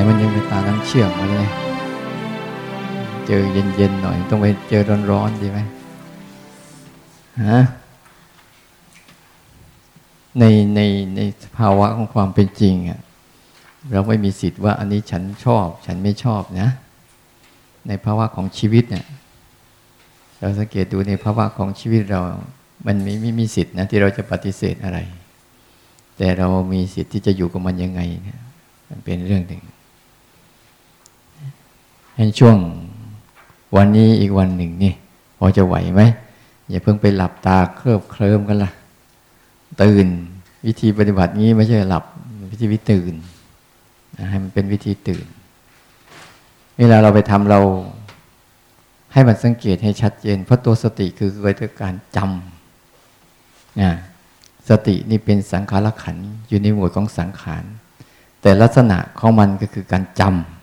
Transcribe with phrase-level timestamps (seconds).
[0.00, 1.48] งมันยังเป็นตาน้ำเชื่อมมาเลย
[3.26, 5.58] เจอเย็นๆหน่อย ต้องไปเจอร้อนๆดีไหม
[7.44, 7.60] ฮะ
[10.38, 10.80] ในใน
[11.16, 11.20] ใน
[11.58, 13.00] ภาวะของความเป็นจริงอะ
[13.92, 16.68] เราไม่มีสิทธิ์ว่าอันนี้ฉันชอบ ฉันไม่ชอบนะ
[17.88, 19.06] ในภาวะของชีวิตเนี่ย
[20.38, 22.20] เราสังเกตดูในภาวะของชีวิตเรา
[22.86, 24.98] มันไม่ไม่มีสิทธิ์นะที่เราจะปฏิเสธอะไร
[26.18, 28.40] แต่เรามีสิทธิ์ที่จะอยู่กับมันยังไงเนี่ย
[28.88, 29.62] มันเป็นเรื่องหนึ่ง
[32.18, 32.56] ในช่วง
[33.76, 34.92] วันนี้อีกวันหนึ่งนี่
[35.38, 36.02] พอจะไหวไหม
[36.68, 38.72] อย่าเพิ่งไปหลับตาเคลิบเคลิ้มกันละ่ะ
[39.82, 40.06] ตื่น
[40.66, 42.04] วิธีปฏิบัตินี้ไม่ใช่หลับ
[42.50, 43.14] วิธีวิตื่น
[44.30, 45.26] ให้มันเป็นวิธีตื่น
[46.78, 47.60] เวลาเราไปทำเรา
[49.12, 53.90] ให้มันสังเกตให้ชัดเจน เพราะตัวสติคือเกิดจากการจำนะ
[54.68, 56.16] สตินี่เป็นสังขารขัน
[56.48, 57.64] อยู่ในหมวดของสังขาร
[58.42, 60.57] แต่ลักษณะของมันก็คือการจำ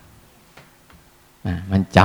[1.72, 2.00] มันจ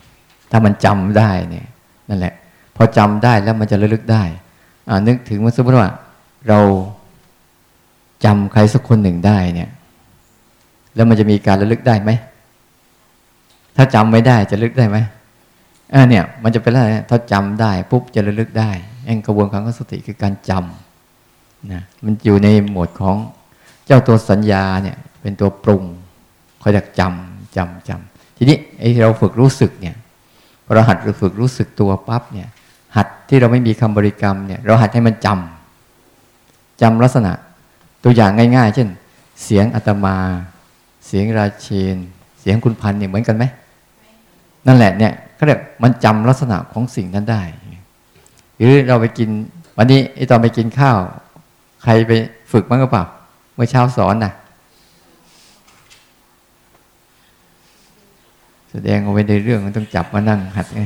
[0.00, 1.66] ำถ้ามันจำได้เนี่ย
[2.08, 2.34] นั่นแหละ
[2.76, 4.22] พอจำได้แล้วมันจะระลึกได้
[5.08, 5.90] นึกถึงว่าสมมติว่า
[6.48, 6.60] เรา
[8.24, 9.70] จำใครสักคนหนึ่งได้เนี่ย
[10.94, 12.10] แล้วมันจะมีการระลึกได้ไหม
[13.76, 14.98] ถ้าจำไม่ได้จะระลึกได้ไหม
[15.94, 18.70] อ่าเนี่ย มันจะเป็นอะไรถ้าจำได้ปุ๊บจะระลึกได้
[19.04, 23.16] เองกระบวนการของสติคือการจำนะมันอยู่ในหมวดของ
[23.86, 25.82] เจ้าตัวสัญญาเนี่ย เป็นตัวปรุง
[26.62, 29.96] คอยดักจำจำจำ ทีนี้ไอเราฝึกรู้สึกเนี่ย
[30.74, 32.48] เราหัดฝึกรู้สึกตัวปั๊บเนี่ย
[32.96, 37.32] หัดที่เราไม่มีคำบริกรรมเนี่ยเราหัดให้มันจำจำลักษณะ
[38.04, 38.88] ตัวอย่างง่าย ๆ เช่น
[39.44, 40.16] เสียงอาตมา
[41.06, 41.96] เสียงราเชน
[42.40, 43.44] เสียงคุณพันเนี่ยเหมือนกันไหม
[44.66, 47.42] นั่นแหละเนี่ยก็เรียกมันจำลักษณะของสิ่งนั้นได้
[48.56, 49.28] หรือเราไปกิน
[49.76, 50.98] วันนี้ไอตอนไปกินข้าว
[51.82, 52.12] ใครไป
[52.52, 53.04] ฝึกมั้งก็เปล่า
[53.54, 54.32] เมื่อเช้าสอนนะ
[58.78, 60.82] แสดงเอาไว้ในเรื่องมันต้องจับมานั่งหัดไง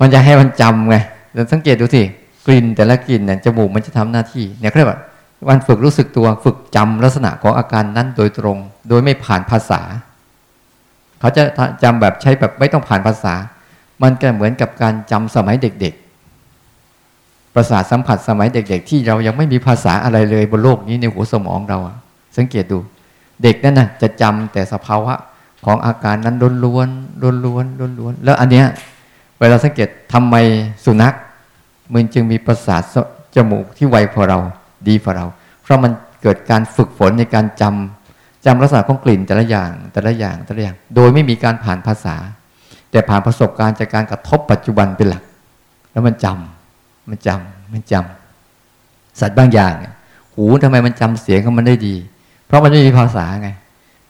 [0.00, 0.96] มันจะให้มันจำไง
[1.32, 2.02] เราสังเกตดูสิ
[2.46, 4.98] กลิ่นแต่ละกลิ่นเนี่ยจมูกมันจะทำหน้าที่เนี่ยเรียกว่า
[5.48, 8.58] วันฝึกรู้สึกตัวฝึกจำลักษณะของอาการนั้นโดยตรง
[8.88, 9.80] โดยไม่ผ่านภาษา
[11.20, 11.42] เขาจะ
[11.82, 13.34] จำแบบใช้แบบไม่ต้องผ่านภาษา
[14.02, 15.94] มันก็เหมือนกับการจำสมัยเด็ก
[16.74, 21.78] ๆ ประสาทสัมผัสสมัยเด็ก ๆ ที่เรายังไม่มีภาษาอะไรเลยบนโลกนี้ในหัวสมองเรา
[22.36, 22.78] สังเกตดู
[23.42, 25.14] เด็กนั่นนะจะจำแต่สภาวะ
[25.64, 26.88] ของอาการนั้นล้นล้วน
[27.22, 28.66] ล้นล้วนล้นล้วนแล้วอันเนี้ย
[29.38, 30.34] เวลาสังเกตทำไม
[30.84, 31.14] สุนัข
[31.92, 32.82] มันจึงมีประสาท
[33.36, 34.38] จมูกที่ไวพอเรา
[34.88, 35.26] ดีพอเรา
[35.62, 42.16] เพราะมันเกิดการฝึกฝนในการจำจำลักษณะของกลิ่นแต่ละอย่างแต่ละอย่างแต่ละอย่าง โดยไม่มีการผ่านภาษา
[42.90, 45.22] แต่ผ่านประสบการณ์จากการกระทบปัจจุบันเป็นหลัก
[45.92, 49.92] แล้วมันจำมันจำมันจำสัตว์บางอย่างเนี่ย
[50.34, 51.94] หูทำไมมันจำเสียงของมันได้ดี
[52.46, 53.50] เพราะมันไม่มีภาษาไง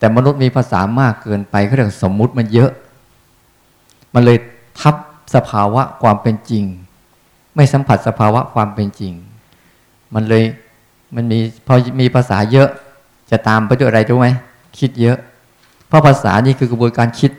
[0.01, 2.71] แต่มนุษย์มีภาษามากเกินไปเขาเรียกสมมุติมันเยอะ
[4.15, 4.39] มันเลย
[4.81, 4.95] ทับ
[5.35, 6.65] สภาวะความเป็นจริง
[7.57, 9.13] ไม่สัมผัสสภาวะความเป็นจริง
[10.15, 10.45] มันเลย
[11.15, 12.69] มันมีพอมีภาษาเยอะ
[13.31, 14.29] จะตามไปด้วยอะไรรู้ไหม
[14.79, 15.19] คิดเยอะ
[15.89, 17.33] เพราะภาษานี่คือกระบวนการคิด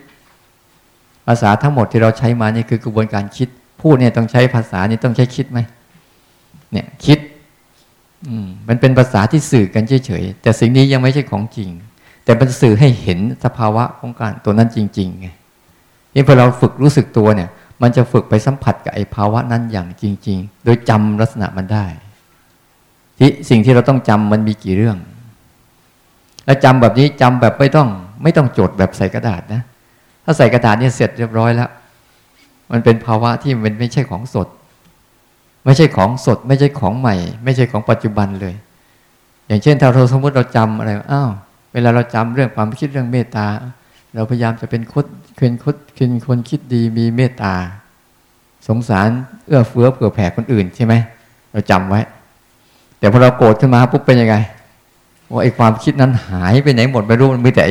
[1.28, 3.48] ภาษาทั้งหมดที่เราใช้มานี่คือกระบวนการคิด
[3.82, 5.60] พูดเนี่ยต้องใช้ภาษานี่ต้องใช้คิดไหม
[6.72, 7.20] เนี่ยคิด
[8.28, 11.70] อืมมันเป็นภาษาที่สื่อกันเฉยๆแต่สิ่งนี้ยังไม่ใช่ของจริง
[12.32, 15.28] แต่มันสื่อให้เห็นสภาวะของการตัวนั้นจริงๆไง
[16.16, 17.50] นี่พอเราฝึกรู้สึกตัวเนี่ย
[17.82, 21.86] มันจะฝึกไปสัมผัสกับไอ้ภาวะนั้นอย่างจริง ๆ โดยจำลักษณะมันได้
[23.18, 24.98] ที่สิ่งที่เราต้องจำมันมีกี่เรื่อง
[26.46, 27.88] แล้วจำแบบนี้จำแบบไม่ต้อง
[28.24, 29.62] ไม่ต้องจดแบบใส่กระดาษนะ
[30.24, 31.70] ถ้าใส่กระดาษเนี่ยเสร็จเรียบร้อยแล้ว
[32.72, 34.48] มันเป็นภาวะที่มันไม่ใช่ของสด
[35.66, 38.56] ไม่ใช่ของสด ไม่ใช่ของใหม่ ไม่ใช่ของปัจจุบันเลย
[39.48, 41.32] อย่างเช่นถ้าเราสมมติเราจำอะไรอ้าว
[41.74, 43.48] เวลาเราจำเรื่องความคิดเรื่องเมตตา
[44.14, 45.06] เราพยายามจะเป็นคด
[45.38, 47.54] เป็นคดเป็นคนคิดดีมีเมตตา
[48.68, 49.10] สงสาร
[49.48, 50.94] เอื้อเฟื้อเผื่อแผ่คนอื่นใช่ไหม
[51.52, 52.02] เราจำไว้
[53.00, 54.36] แต่พอเราโกรธขึ้นมาปุ๊บเป็นยังไง
[55.32, 57.64] ว่าไอ้ความคิดนั้นหายไปไหนหมดไม่รู้มันมีแต่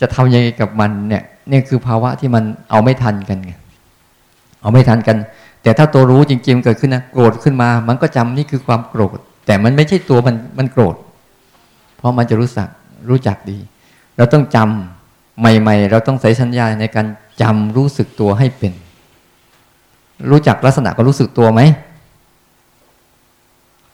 [0.00, 3.52] จะทำยังไงกับมันเนี่ยนี่คือภาวะที่มันเอาไม่ทันกันไง
[4.60, 5.16] เอาไม่ทันกัน
[5.62, 10.96] แต่ถ้าตัวรู้จริงๆเกิดขึ้นนะโกรธขึ้นมา มันก็จำนี่คือความโกรธ แต่มันไม่ใช่ตัวมันมันโกรธ
[11.96, 12.68] เพราะมันจะรู้สึก
[13.10, 13.58] รู้จักดี
[14.16, 17.06] เราต้องจำใหม่ ๆ เราต้องใส่สัญญาในการ
[17.42, 18.72] จำรู้สึกตัวให้เป็น
[20.30, 21.60] รู้จักลักษณะก็รู้สึกตัวไหม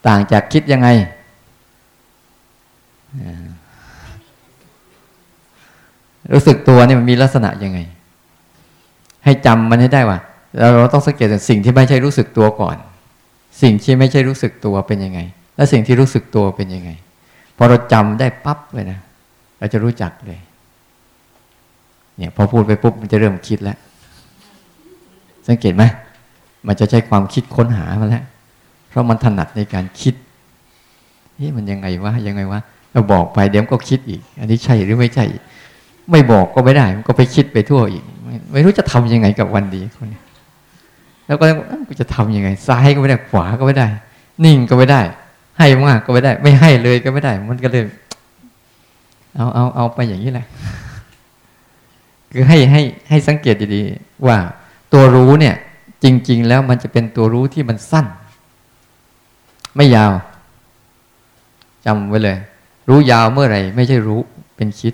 [0.07, 0.87] ต่างจากคิดยังไง
[6.33, 7.79] รู้สึกตัวนี่มันมีลักษณะยังไง
[9.23, 10.19] ให้จำมันให้ได้ว่า
[10.59, 12.77] เราต้องสังเกตสิ่งที่ไม่ใช่รู้สึกตัวก่อน
[13.61, 15.19] สิ่งที่ไม่ใช่รู้สึกตัวเป็นยังไง
[15.55, 16.91] และสิ่งที่รู้สึกตัวเป็นยังไง
[17.61, 18.99] อเราจำได้ปั๊บเลยนะ
[19.59, 20.39] เราจะรู้จักเลย
[22.17, 23.77] เนี่ยพอพูดไปปุ๊บมันจะเริ่มคิดแล้ว
[25.47, 25.83] สังเกตไหม
[26.67, 28.23] มันจะใช้ความคิดค้นหามาแล้ว
[28.89, 30.15] เพราะมันถนัดในการคิด
[31.41, 32.59] นี่มันยังไงวะยังไงวะ
[32.93, 35.25] เราบอกไปเดี๋ยวก็คิดอีก อันนี้ใช่หรือไม่ใช่
[36.11, 38.03] ไม่บอกก็ไม่ได้ มันก็ไปคิดไปทั่วอีก
[38.51, 40.21] ไม่รู้จะทํำยังไงกับวันดีคนนี้
[41.27, 41.45] แล้วก็
[41.87, 43.87] กูจะทํำยังไง ซ้ายก็ไม่ได้ขวาก็ไม่ได้
[44.45, 45.01] นิ่งก็ไม่ได้
[45.61, 47.83] ให้มากก็ไม่ได้ ไม่ให้เลยก็ไม่ได้ มันก็เลย
[49.35, 50.45] เอาเอาเอาไปอย่างนี้แหละ
[52.31, 54.37] คือให้ให้ให้สังเกตดีๆว่า
[54.93, 55.55] ตัวรู้เนี่ย
[56.03, 58.05] จริง ๆ แล้วมันจะเป็นตัวรู้ที่มันสั้น
[59.75, 60.11] ไม่ยาว
[61.85, 62.37] จำไว้เลย
[62.89, 64.19] รู้ยาวเมื่อไหร่ไม่ใช่รู้
[64.55, 64.93] เป็นคิด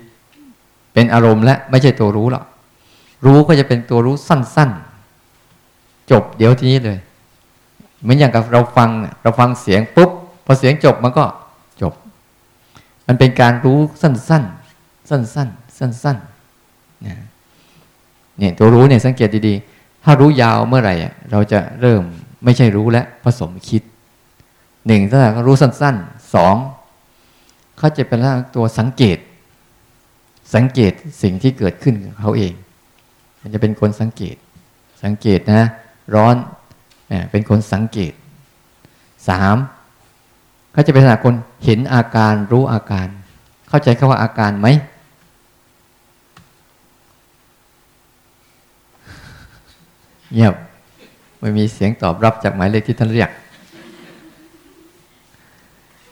[0.92, 2.44] เป็นอารมณ์และไม่ใช่ตัวรู้หรอก
[3.24, 4.70] รู้ก็จะเป็นตัวรู้สั้น
[5.40, 6.98] ๆ จบเดี๋ยวทีนี้เลย
[8.02, 8.88] เหมือนอย่างกับเราฟัง
[9.22, 10.10] เราฟังเสียงปุ๊บ
[10.50, 11.24] พอเสียงจบมันก็
[11.82, 11.92] จบ
[13.06, 17.02] มันเป็นการรู้สั้นๆ สั้นๆ สั้นๆ
[18.38, 20.94] เนี่ยตัวรู้เนี่ยสังเกตดีๆ ถ้ารู้ยาวเมื่อไหร่
[21.30, 22.02] เราจะเริ่ม
[22.44, 23.82] ไม่ใช่รู้และผสมคิด
[24.86, 26.56] หนึ่งถ้ารู้สั้นๆสอง
[27.78, 28.18] เขาจะเป็น
[28.56, 29.18] ตัวสังเกต
[30.54, 30.92] สังเกต
[31.22, 32.52] สิ่งที่เกิดขึ้นกับเขาเอง
[33.40, 34.36] มันจะเป็นคนสังเกต
[35.02, 35.68] สังเกตนะ
[36.14, 36.36] ร้อน
[37.30, 38.12] เป็นคนสังเกต
[39.28, 39.56] สาม
[40.78, 41.34] เขาจะเป็นขนาดคน
[41.64, 43.08] เห็นอาการรู้อาการ
[43.68, 44.66] เข้าใจคาว่าอาการไหม
[50.32, 50.54] เงียบ
[51.40, 53.30] ไม่มีเสียงตอบรับจากหมายเลขที่ท่านเรียก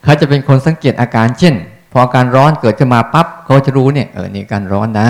[0.02, 1.54] เขาจะเป็นคนสังเกตอาการเช่น
[1.92, 5.08] พออาการร้อนเกิดขึ้นมาปั๊บเขาจะรู้เนี่ยเออนี่การร้อนนะ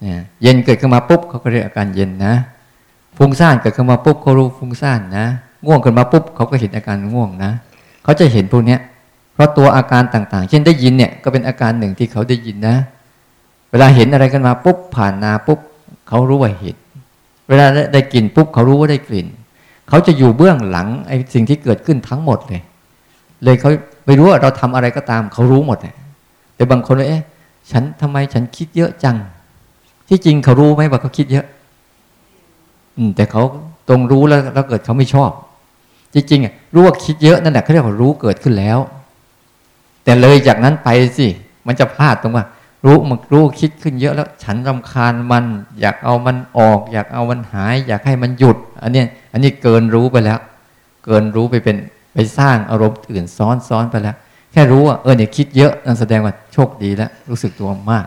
[0.00, 2.34] เนี่ยเย็นเกิดขึ้นมาปุ๊บเขาก็เรียกอาการเย็นนะ
[3.16, 5.26] ฟุ้งซ่านเกิดขึ้นมาปุ๊บเขารู้ฟุ้งซ่านนะ
[5.66, 7.52] ง่วงขึ้นมาปุ๊บเขาก็เห็นอาการง่วงนะ
[8.04, 8.76] เขาจะเห็นพวกนี้
[9.34, 12.76] เพราะตัวอาการต่างๆ เช่นได้ยินเนี่ยก็เป็นอาการหนึ่งที่เขาได้ยินนะ
[13.70, 15.58] เวลาเห็นอะไรกันมาปุ๊บผ่านนาปุ๊บ
[16.08, 16.76] เขารู้ว่าเห็น
[17.48, 19.26] เวลาได้กลิ่นปุ๊บเขารู้ว่าได้กลิ่น
[19.88, 22.62] เขาจะอยู่เบื้องหลังไอ้สิ่งที่เกิดขึ้นทั้งหมดเลย
[23.44, 23.70] เลยเขา
[24.06, 25.94] ไม่รู้ว่าเราทำอะไรก็ตาม เขารู้หมดเลย
[26.56, 27.22] แต่บางคนเลยเอ๊ะ
[27.70, 29.16] ฉันทำไมฉันคิดเยอะจัง
[30.08, 31.46] ที่จริงเขารู้ไหมว่าเขาคิดเยอะ
[32.96, 33.42] อืมแต่เขา
[33.88, 35.30] ตรงรู้แล้วแล้วเกิดเขาไม่ชอบ
[36.14, 38.78] จริงๆอะรู้ว่าคิดเยอะนั่นแหละเขาเรียกว่ารู้เกิดขึ้นแล้ว
[40.04, 40.88] แต่เลยจากนั้นไป
[41.18, 41.26] สิ
[41.66, 42.44] มันจะพลาดตรงว่า
[42.84, 45.44] รู้มันรู้คิดขึ้นเยอะแล้ว ฉันรำคาญมัน
[45.80, 49.02] อยากเอามันออก อยากเอามันหาย อยากให้มันหยุด อันนี้
[49.32, 50.38] อันนี้เกินรู้ไปแล้ว
[51.04, 51.76] เกินรู้ไปเป็น
[52.14, 54.16] ไปสร้างอารมณ์อื่นซ้อนซ้อนไปแล้ว
[54.52, 58.06] แค่รู้ว่าเออเนี่ยคิดเยอะนั่นแสดงว่าโชคดีแล้ว รู้สึกตัวมาก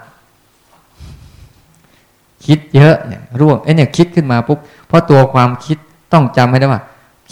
[2.45, 5.77] คิดเยอะเนี่ยร่วงไอ้เนี่ยคิดขึ้นมาปุ๊บเพราะตัวความคิด
[6.13, 6.81] ต้องจำให้ได้ว่า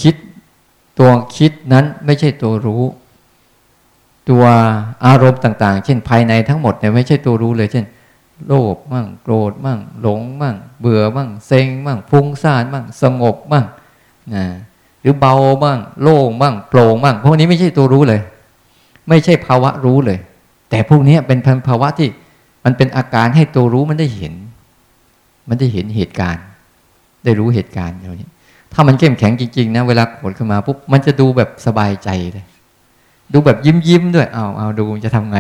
[0.02, 0.16] คิด
[1.00, 2.84] ตัวคิดนั้นไม่ใช่ตัวรู้
[4.30, 4.44] ตัว
[5.06, 7.86] อารมณ์ต่าง ๆ เช่นภายในทั้งหมดเนี่ยไม่ใช่ตัวรู้เลย เช่น
[8.48, 13.66] โลภมั่งโกรธมั่งหลงมั่ง เบื่อมั่งเซ็งมั่งฟุ้งซ่านมั่งสงบมั่ง
[14.34, 14.46] นะ
[15.02, 18.22] หรือเบามั่งโล่งมั่งโปร่งมั่งพวกนี้ไม่ใช่ตัวรู้เลย
[19.10, 20.20] ไม่ใช่ภาวะรู้เลย
[20.70, 22.10] แต่พวกนี้เป็นภาวะที่
[22.64, 24.34] มันเป็นอาการให้ตัวรู้มันได้เห็น
[25.50, 26.44] มันได้เห็นเหตุการณ์
[27.24, 28.30] ได้รู้เหตุการณ์อย่างนี้
[28.76, 32.46] ถ้ามันเข้มแข็งจริงๆนะเวลาโกรธขึ้นมาปุ๊บมันจะดูแบบสบายใจเลย
[33.34, 35.40] ดูแบบยิ้มยิ้มด้วยเอาเอาดูจะทำไง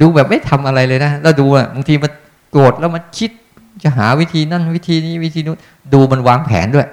[0.00, 2.12] ดูแบบไม่ทำอะไรเลยนะแล้วดูอะบางทีมัน
[2.50, 3.30] โกรธแล้วมันคิด
[3.82, 5.58] จะหาวิธีนั่นวิธีนี้วิธีนู้น
[5.94, 6.88] ดูมันวางแผนด้วย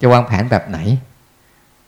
[0.00, 0.78] จะวางแผนแบบไหน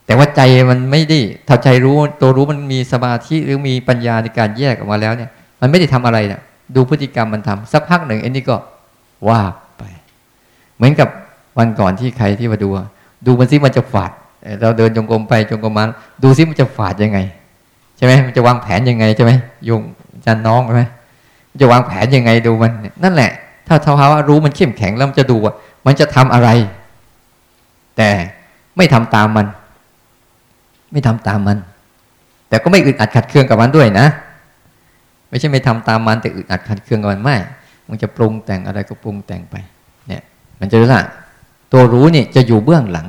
[0.06, 6.40] แต่ว่าใจมันไม่ได้ถ้าใจรู้ตัวรู้มันมีสมาธิหรือมีปัญญาในการแยกออกมาแล้วเนี่ย มันไม่ได้ทำอะไรเนี่ย
[6.74, 8.56] ดูพฤติกรรมมันทำสักพักหนึ่งอันนี้ก็
[9.28, 9.40] ว่า
[9.78, 9.82] ไป
[10.76, 11.08] เหมือนกับ
[11.58, 12.68] วันก่อนที่ใครที่มาดู
[13.26, 14.10] ดูมันซิมันจะฝาด
[14.60, 15.84] เราเดินจงกรมไปจงกรมมา
[16.22, 17.18] ดูซิมันจะฝาดยังไง
[17.96, 19.32] ใช่ไหมมันจะวางแผนยังไงใช่ไหม
[19.68, 19.80] ยง
[20.24, 20.82] จันน้องใช่ไหม
[21.60, 22.72] จะวางแผนยังไงดูมัน
[23.04, 23.30] นั่นแหละ
[23.66, 25.54] ถ้าภาวะรู้มันเข้มแข็งแล้วมันจะดูว่า
[25.86, 26.48] มันจะทำอะไร
[27.96, 28.10] แต่
[28.76, 29.46] ไม่ทำตามมัน
[30.92, 31.58] ไม่ทำตามมัน
[32.48, 34.06] แต่ก็ไม่อึดอัดขัดเคืองกับมันด้วยนะ
[35.28, 37.36] ไม่ใช่ไม่ทำตามมันแต่อึดอัดขัดเคืองกับมันไม่
[37.88, 39.56] มันจะปรุงแต่งอะไรก็ปรุงแต่งไป
[40.08, 40.22] เนี่ย
[40.60, 41.02] มันจะรู้ว่า
[41.72, 43.08] ตัวรู้เนี่ยจะอยู่เบื้องหลัง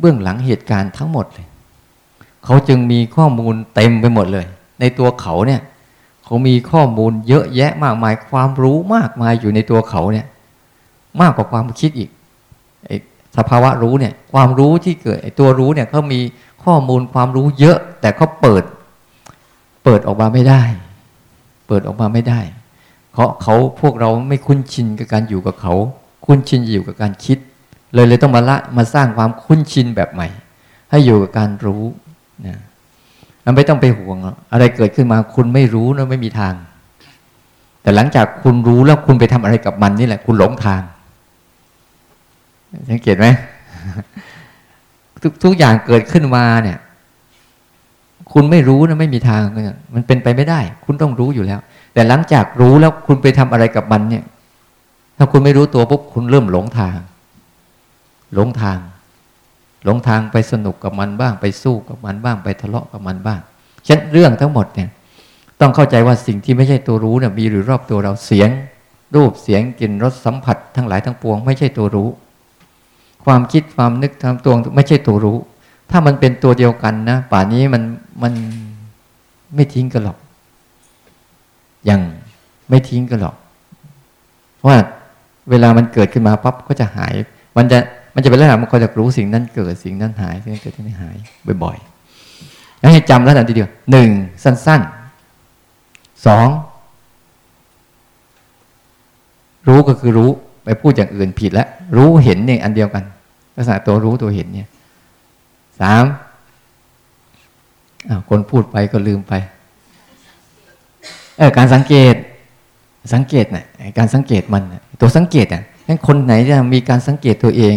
[0.00, 1.46] เบื้องหลังเหตุการณ์ทั้งหมดเลย
[2.44, 4.46] เขาจึงมีข้อมูลเต็มไปหมดเลย
[4.80, 5.60] ในตัวเขาเนี่ย
[6.24, 10.26] เขามีข้อมูลเยอะแยะมากมายความรู้มากมายอยู่ในตัวเขาเนี่ย
[11.20, 12.10] มากกว่าความคิดอีก
[13.36, 16.20] สภาวะรู้เนี่ย ความรู้ที่เกิดตัวรู้เนี่ยเขามี
[16.64, 18.62] ข้อมูลความรู้เยอะ แต่เขาเปิด
[19.84, 20.62] เปิดออกมาไม่ได้
[21.66, 22.40] เปิดออกมาไม่ได้
[23.12, 25.74] เพราะเขาพวกเราไม่คุ้นชินกับการอยู่กับเขา
[26.24, 27.38] คุ้นชินอยู่กับการคิด
[27.94, 30.28] เลยเลยต้องมาละมาสร้างความคุ้นชินแบบใหม่
[30.90, 31.82] ให้อยู่กับการรู้
[32.46, 32.58] นะ
[33.44, 34.16] มันไม่ต้องไปห่วง
[34.52, 36.54] อะไรเกิดขึ้นมาคุณไม่รู้นะไม่มีทาง
[37.82, 40.82] แต่หลังจากคุณรู้แล้วคุณไปทำอะไรกับมันนี่แหละ คุณหลงทาง
[42.90, 43.26] สังเกตไหม
[45.22, 46.78] ทุกทุกอย่างเกิดขึ้นมาเนี่ย
[48.32, 49.42] คุณไม่รู้นะไม่มีทาง
[49.94, 51.60] มันเป็นไปไม่ได้ คุณต้องรู้อยู่แล้ว
[51.94, 54.24] แต่หลังจากรู้แล้วคุณไปทำอะไรกับมันเนี่ย
[55.16, 56.98] ถ้าคุณไม่รู้ตัวปุ๊บคุณเริ่มหลงทาง
[58.34, 58.78] หลงทาง
[59.84, 63.40] หลงทางไปสนุกกับมันบ้าง ไปสู้กับมันบ้าง ไปทะเลาะกับมันบ้าง
[63.86, 64.88] ฉะนั้นเรื่องทั้งหมดเนี่ย
[65.60, 68.50] ต้องเข้าใจว่าสิ่งที่ไม่ใช่ตัวรู้เนี่ยมีอยู่รอบตัวเราเสียง
[69.14, 72.08] รูปเสียงกลิ่นรสสัมผัส ทั้งหลายทั้งปวง ไม่ใช่ตัวรู้
[73.24, 75.38] ความคิดความนึกทำตัวไม่ใช่ตัวรู้
[75.90, 77.82] ถ้ามันเป็นตัวเดียวกันนะป่านี้มัน
[78.22, 78.32] มัน
[79.54, 80.18] ไม่ทิ้งกันหรอก
[81.88, 82.00] ยัง
[82.68, 83.36] ไม่ทิ้งกันหรอก
[84.56, 84.78] เพราะว่า
[85.50, 87.12] เวลามันเกิดขึ้นมาปั๊บก็จะหาย
[87.56, 87.78] มันจะ
[88.14, 91.16] มันจะเป็นลักษณะมันก็จะรู้สิ่งนั้นเกิดสิ่งนั้นหายสิ่งนั้นเกิดสิ่งนั้นหาย
[91.62, 94.08] บ่อยๆให้จำแล้วนะทีเดียวหนึ่ง
[94.44, 96.48] สั้นๆสอง
[99.68, 100.30] รู้ก็คือรู้
[100.64, 103.04] ไปพูดอย่างอื่นผิดแล้วรู้เห็นเนี่ยอันเดียวกัน
[103.56, 104.68] ลักษณะตัวรู้ตัวเห็นเนี่ย
[105.80, 106.04] สาม
[108.28, 109.32] คนพูดไปก็ลืมไป
[111.38, 112.14] เออการสังเกต
[113.14, 113.64] สังเกตนะ่ะ
[113.98, 114.62] การสังเกตมัน
[115.00, 117.76] ตัวสังเกตอะงั้นคนไหนจะมีการสังเกตตัวเอง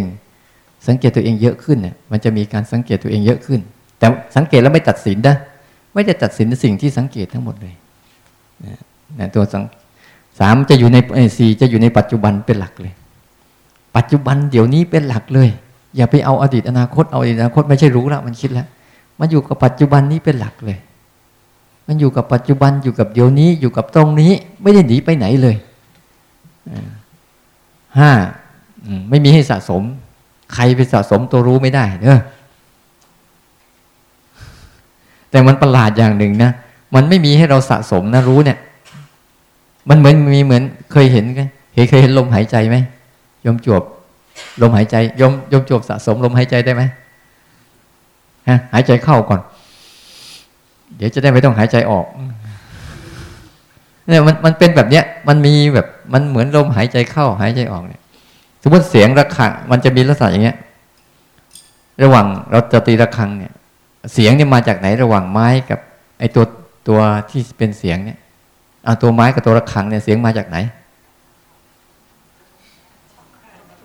[0.88, 3.60] สังเกตตัวเองเยอะขึ้นเนี่ยมันจะมีการสังเกตตัวเองเยอะขึ้น
[3.98, 5.38] แต่สังเกตแล้วไม่ตัดสินนะ
[5.94, 7.76] ไม่ได้ตัดสินสิ่งที่สังเกตทั้งหมดเลย
[9.20, 9.64] นะตัวสัง
[10.40, 10.98] สามจะอยู่ใน
[11.38, 12.94] สี่จะอยู่ในปัจจุบันเป็นหลักเลย
[13.96, 15.50] ปัจจุบันเดี๋ยวนี้เป็นหลักเลย
[15.96, 18.68] อย่าไปเอาอดีตอนาคตเอาอดีตอนาคตไม่ใช่รู้ล้วมันคิดแล้ว
[19.20, 20.78] มันอยู่กับปัจจุบันนี้เป็นหลักเลย
[21.88, 25.56] มันอยู่กับปัจจุบันอยู่กับเดี๋ยวนี้อยู่กับตรงนี้ ไม่ได้หนีไปไหนเลย
[28.00, 28.12] ห้า
[29.10, 29.84] ไม่มีให้สะสม
[30.54, 32.22] ใครไปสะสมตัวรู้ไม่ได้เนอะ
[35.32, 36.52] แต่มันประหลาดอย่างหนึ่งนะ
[36.96, 38.58] มันไม่มีให้เราสะสมนะรู้เนี่ย
[39.90, 42.78] มันเหมือนมีเหมือนเคยเห็นกันเห็นเคยเห็นลมหายใจไหม
[43.46, 43.84] ยมจวบ
[44.62, 46.84] ลมหายใจยมยมจวบสะสมลมหายใจได้ไหม
[48.50, 49.42] ฮะหายใจเข้าก่อน
[50.98, 52.06] เดี๋ยวจะได้ไม่ต้องหายใจออก
[54.08, 58.02] เนี่ยมันมันเป็นแบบเนี้ย มันมีแบบมันเหมือนลมหายใจเข้า หายใจออกเนี่ย
[58.68, 60.58] สมมติเสียงระฆังมันจะมีลักษณะอย่างเงี้ย
[62.04, 63.54] ระหว่างเราจะตีระฆังเนี่ย
[64.14, 65.80] เสียงเนี่ยมาจากไหนระหว่างไม้กับ
[66.20, 66.46] ไอ้ตัว
[66.88, 68.18] ตัวที่เป็นเสียงเนี่ย
[68.86, 70.58] เอาตัวไม้กับตัวระฆังเนี่ยเสียงมาจากไหน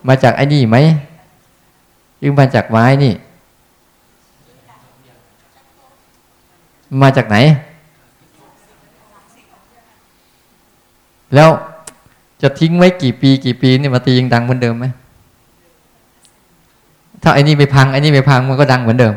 [0.07, 0.77] มาจากไอ้นี่ไหม
[2.23, 3.13] ยึงมาจากไม้นี่
[7.01, 7.37] มาจากไหน
[11.35, 11.49] แล้ว
[12.41, 14.85] จะทิ้งไว้กี่ปีกี่ปีนี่มาตียังดังเหมือนเดิมไหม
[17.23, 19.13] ถ้าไอ้นี่ไม่พังไอ้นี่ไม่พังมันก็ดังเหมือนเดิม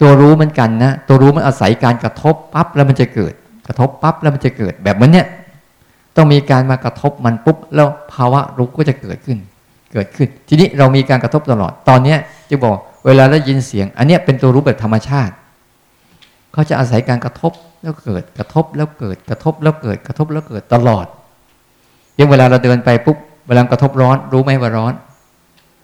[0.00, 3.32] ตัวรู้มือนกันนะตัวรู้มันอาศัยการกระทบปั๊บแล้วมันจะเกิด
[3.66, 5.26] กระทบปั๊บแล้วมันจะเกิดแบบมือนเนี้ย
[6.16, 9.38] ต้องมีการมากระทบมันปุ๊บแล้วภาวะรู้ก็จะเกิดขึ้น
[9.92, 12.18] เกิดขึ้น ทีนี้เรามีการกระทบตลอดตอนเนี้ย
[12.50, 15.34] จะบอกเวลาได้ยินเสียง อันเนี้ยเป็นตัวรู้แบบธรรมชาติ
[16.52, 21.06] เขาจะอาศัยการกระทบแล้วเกิดกระทบแล้วเกิดกระทบแล้วเกิดกระทบแล้วเกิดตลอด
[22.18, 23.16] ยังเวลาเราเดินไปปุ๊บ
[23.48, 24.94] เวลากระทบร้อน รู้ไหมว่าร้อน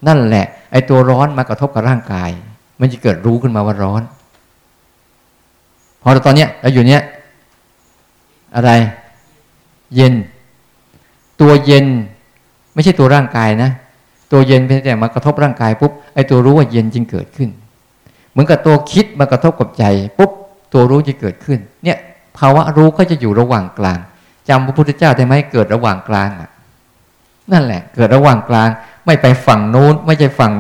[0.07, 2.31] นั่นแหละ ไอ้ตัวร้อนมากระทบกับร่างกาย
[2.81, 4.03] มันจะเกิดรู้ขึ้นมาว่าร้อน
[6.03, 7.03] พอตอนเนี้ยเราอยู่เนี้ย
[8.57, 8.71] อะไร
[9.95, 10.15] เย็น
[11.41, 11.87] ตัวเย็น
[12.75, 13.71] ไม่ใช่ตัวร่างกายนะ
[14.33, 17.51] ตัวเย็นเป็นแต่มากระทบร่างกายปุ๊บไอ้ตัวรู้ว่าเย็นจึงเกิดขึ้น
[18.31, 19.85] เหมือนกับตัวคิดมากระทบกับใจ
[20.19, 20.31] ปุ๊บ
[20.73, 21.99] ตัวรู้จะเกิดขึ้น เนี่ย
[22.39, 23.99] ภาวะรู้ก็จะอยู่ระหว่างกลาง
[24.49, 26.51] จำพระพุทธเจ้าได้ไหมเกิดระหว่างกลางอะ
[27.53, 28.69] นั่นแหละ เกิดระหว่างกลาง
[29.07, 30.53] ไม่ไปฝั่งนู้น ไม่ใช่ฝั่ง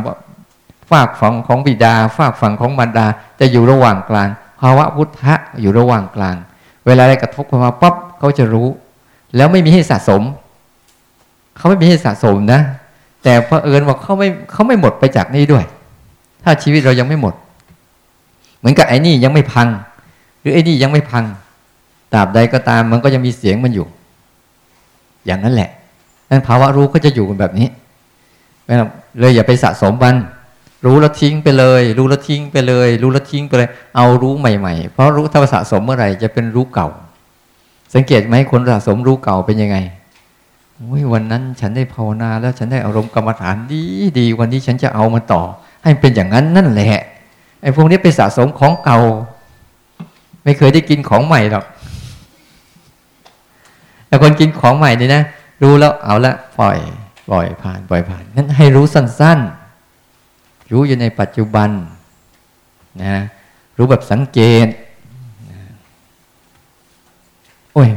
[0.90, 3.06] ฝากฝั่งของบิดา ฝากฝั่งของมารดา
[3.40, 4.28] จะอยู่ระหว่างกลาง
[4.60, 6.36] ภาวะพุทธะอยู่ระหว่างกลาง
[6.86, 8.68] เวลาอะไรกระทบเข้ามาปั๊บเขาจะรู้
[9.36, 10.22] แล้วไม่มีให้สะสม
[11.56, 12.60] เขาไม่มีให้สะสมนะ
[13.22, 15.64] แต่เพอเอิญว่าเขาไม่เขาไม่หมดไปจากนี้ด้วย
[16.42, 17.34] ถ้าชีวิตเรายังไม่หมด
[18.58, 19.68] เหมือนกับไอ้นี่ยังไม่พัง
[20.40, 21.24] หรือไอ้นี่ยังไม่พัง
[22.12, 23.86] ตราบใดก็ตามมันก็ยังมีเสียงมันอยู่
[25.26, 25.70] อย่างนั้นแหละ
[26.30, 27.68] นั้นภาวะรู้ก็จะอยู่แบบนี้
[29.18, 30.16] เลยอย่าไปสะสมมัน
[30.84, 36.88] รู้แล้วทิ้งไปเลย รู้แล้วทิ้งไปเลย รู้แล้วทิ้งไปเลย เอารู้ใหม่ๆ เพราะรู้ถ้าสะสมเมื่อไหร่จะเป็นรู้เก่า
[37.94, 39.76] สังเกตไหมคนสะสมรู้เก่าเป็นยังไง
[41.12, 43.82] วันนั้นฉันได้ภาวนาแล้วฉันได้อารมณ์กรรมฐานดี
[44.18, 45.42] ดีวันนี้ฉันจะเอามาต่อ
[45.82, 47.02] ให้เป็นอย่างนั้นนั่นแหละ
[47.62, 48.98] ไอ้พวกนี้ไปสะสมของเก่า
[50.44, 51.64] ไม่เคยได้กินของใหม่หรอก
[54.14, 55.22] แต่คนกินของใหม่นี่นะ
[55.62, 56.76] รู้แล้วเอาละปล่อย
[57.30, 61.70] ปล่อยผ่านปล่อยผ่านนั้นให้รู้สั้นๆ รู้อยู่ในปัจจุบัน
[63.02, 63.22] นะ
[63.76, 64.66] รู้แบบสังเกต
[67.74, 67.90] โอ้ย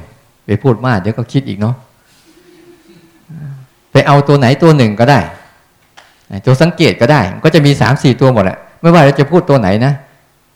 [0.46, 1.76] ไปพูดมากเดี๋ยวก็คิดอีกเนาะ
[3.92, 5.20] ไปเอาตัวไหนตัวหนึ่งก็ได้
[6.46, 9.94] ตัวสังเกตก็ได้ ก็จะมีสามสี่ตัวหมดแหละไม่ว่าเราจะพูดตัวไหนนะ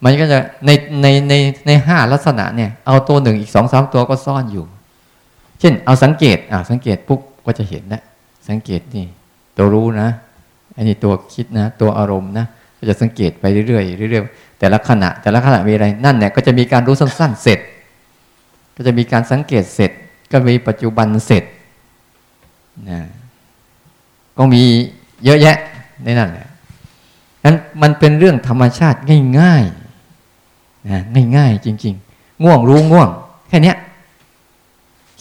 [0.03, 0.69] มันก็จะใน
[1.01, 1.33] ในใน
[1.67, 4.67] ในห้าลักษณะเนี่ย เอาตัวหนึ่งอีกสองสามตัวก็ซ่อนอยู่
[5.61, 8.01] เช่น เอาสังเกตอ่าสังเกตปุ๊บก็จะเห็นนะ
[8.49, 9.05] สังเกตนี่
[9.57, 10.09] ตัวรู้นะ
[10.75, 12.45] อันนี้ตัวคิดนะ ตัวอารมณ์นะ
[12.77, 17.59] ก็จะสังเกตไปเรื่อยๆเรื่อยๆแต่ละขณะ แต่ละขณะมีอะไรนั่นเนี่ยก็จะมีการรู้สั้นๆเสร็จ
[18.75, 19.91] ก็จะมีการสังเกตเสร็จ
[20.31, 21.43] ก็มีปัจจุบันเสร็จ
[22.89, 22.99] นะ
[24.37, 24.63] ก็มี
[25.23, 25.57] เยอะแยะ
[26.03, 26.47] ในนั่นแหละ
[27.45, 28.99] นั้นมันเป็นเรื่องธรรมชาติ
[29.39, 30.99] ง่ายๆนะ
[31.37, 33.09] ง่ายๆจริง ๆ ง่วงรู้ง่วง
[33.47, 33.73] แค่นี้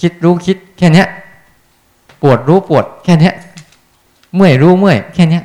[0.00, 1.04] คิดรู้คิดแค่นี้
[2.22, 3.32] ปวดรู้ปวดแค่นี้
[4.34, 5.40] เมื่อยรู้เมื่อยแค่นี้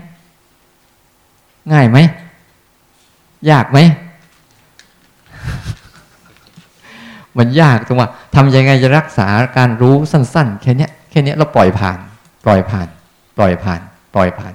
[1.71, 1.97] ง่ายไหม
[3.51, 3.77] ยากไหม
[7.37, 11.99] มันยากตรงว่าทำยังไงจะรักษาการรู้สั้น ๆ แค่นี้แค่นี้เราปล่อยผ่าน
[12.45, 12.87] ปล่อยผ่าน
[13.37, 13.81] ปล่อยผ่าน
[14.13, 14.53] ปล่อยผ่าน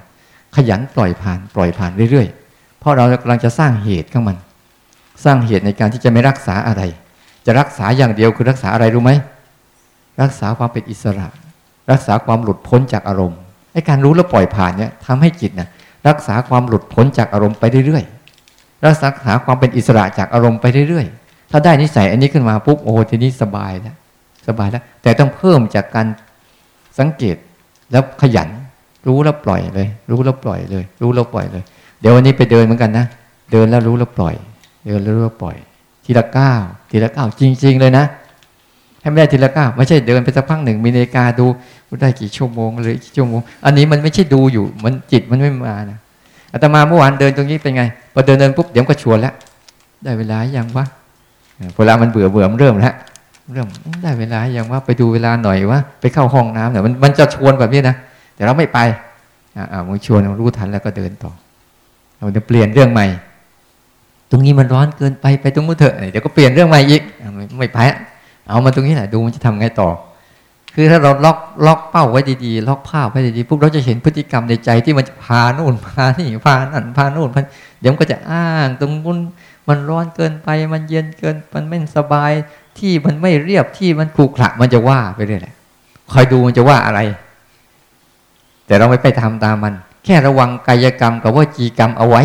[0.55, 4.37] ขยันปล่อยผ่าน ปล่อยผ่านเรื่อยๆ เพราะเรากำลังจะสร้างเหตุข้างมัน
[5.23, 6.81] สร้างเหตุในการที่จะไม่รักษาอะไร
[7.45, 9.11] จะรักษาอย่างเดียวคือรักษาอะไรรู้ไหม
[10.21, 11.27] รักษาความเป็นอิสระ
[11.91, 13.37] รักษาความหลุดพ้นจากอารมณ์
[13.73, 15.67] ไอ้การรู้แล้วปล่อยผ่านเนี่ยทำให้จิตนะ
[16.07, 23.95] รักษาความหลุดพ้นจากอารมณ์ไปเรื่อยๆรักษาหาความเป็นอิสระจากอารมณ์ไปเรื่อยๆ ถ้าได้นิสัยอันนี้ขึ้นมาปุ๊บโอ้ทีนี้สบายแล้ว
[24.47, 26.07] สบายแล้ว แต่ต้องเพิ่มจากการ
[26.99, 27.35] สังเกต
[27.91, 28.49] แล้วขยัน
[29.07, 31.63] รู้แล้วปล่อยเลย รู้แล้วปล่อยเลย รู้แล้วปล่อยเลย
[32.01, 33.05] เดี๋ยววันนี้ไปเดินเหมือนกันนะ
[33.51, 34.35] เดินแล้วรู้แล้วปล่อย
[34.85, 35.55] เดินแล้วรู้แล้วปล่อย
[36.05, 38.05] ทีละก้าวทีละก้าวจริง ๆ เลยนะ
[39.01, 41.45] ให้ไม่ได้ทีละก้าวไม่ใช่เดินไปสักพักหนึ่งมีนาฬิกาดู
[42.01, 45.97] ได้กี่ชั่วโมงเลยกี่ชั่วโมง อันนี้มันไม่ใช่ดูอยู่มันจิตมันไม่มานะ
[46.53, 47.83] อาตมาเมื่อวานเดินตรงนี้เป็นไง
[48.13, 49.33] พอเดินเดินปุ๊บเดี๋ยวก็ชวนแล้ว
[50.03, 50.85] ได้เวลายังวะ
[51.77, 52.95] เวลามันเบื่อเบื่อมันเริ่มแล้ว
[53.53, 53.67] เริ่ม
[54.03, 57.95] ได้เวลายังว่าไปดูเวลาหน่อยวะไปเข้าห้องน้ำเนี่ยมันมันจะชวนแบบนี้นะ
[58.35, 58.79] แต่เราไม่ไป
[59.57, 61.31] อ่ามึงชวนรู้ทันแล้วก็เดินต่อ
[62.17, 63.07] เราจะเปลี่ยนเรื่องใหม่
[64.29, 67.01] ตรงนี้มันร้อนเกินไปไปตรงนู้นเถอะเดี๋ยวก็เปลี่ยนเรื่องใหม่อีก
[67.59, 67.79] ไม่ไป
[68.49, 69.89] เอามาตรงนี้แหละดูมันจะทำไงต่อ
[70.75, 77.41] คือถ้าเราล็อกล็อกเป้าไว้ดีๆ ล็อกภาพไว้ดีๆพวกเราจะเห็นพฤติกรรมในใจที่มันจะพาโน่นพานี่พานั่นพาโน่นพา
[77.81, 79.19] เดี๋ยวมันก็จะอ้างตรงนู้น
[79.67, 82.31] มันร้อนเกินไปมันเย็นเกินมันไม่สบาย
[82.77, 86.99] ที่มันไม่เรียบที่มันขรุขระมันจะว่าไปเรื่อยๆคอยดูมันจะว่าอะไร
[88.65, 89.73] แต่เราไม่ไปทำตามมัน
[90.05, 92.23] แค่ระวังกายกรรมกับวจีกรรมเอาไว้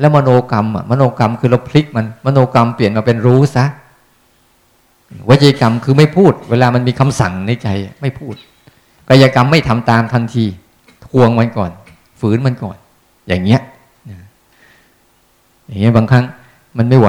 [0.00, 3.64] แล้วมโนกรรมอะมโนกรรมคือเราพลิกมันมโนกรรมเปลี่ยนมาเป็นรู้ซะ
[5.28, 7.68] วจีกรรมคือไม่พูด เวลามันมีคำสั่งในใจ
[8.02, 8.34] ไม่พูด
[9.08, 10.44] กายกรรมไม่ทำตามทันที
[11.06, 11.70] ทวงมันก่อน
[12.20, 12.76] ฝืนมันก่อน
[13.28, 13.60] อย่างเงี้ย
[15.66, 16.24] อย่างเงี้ยบางครั้ง
[16.78, 17.08] มันไม่ไหว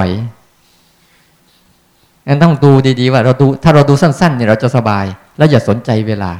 [2.26, 5.04] งั้นต้องดูดีๆว่าเราดูถ้าเราดูสั้นๆเนี่ยเราจะสบาย
[5.36, 6.32] แล้วอย่าสนใจเวลา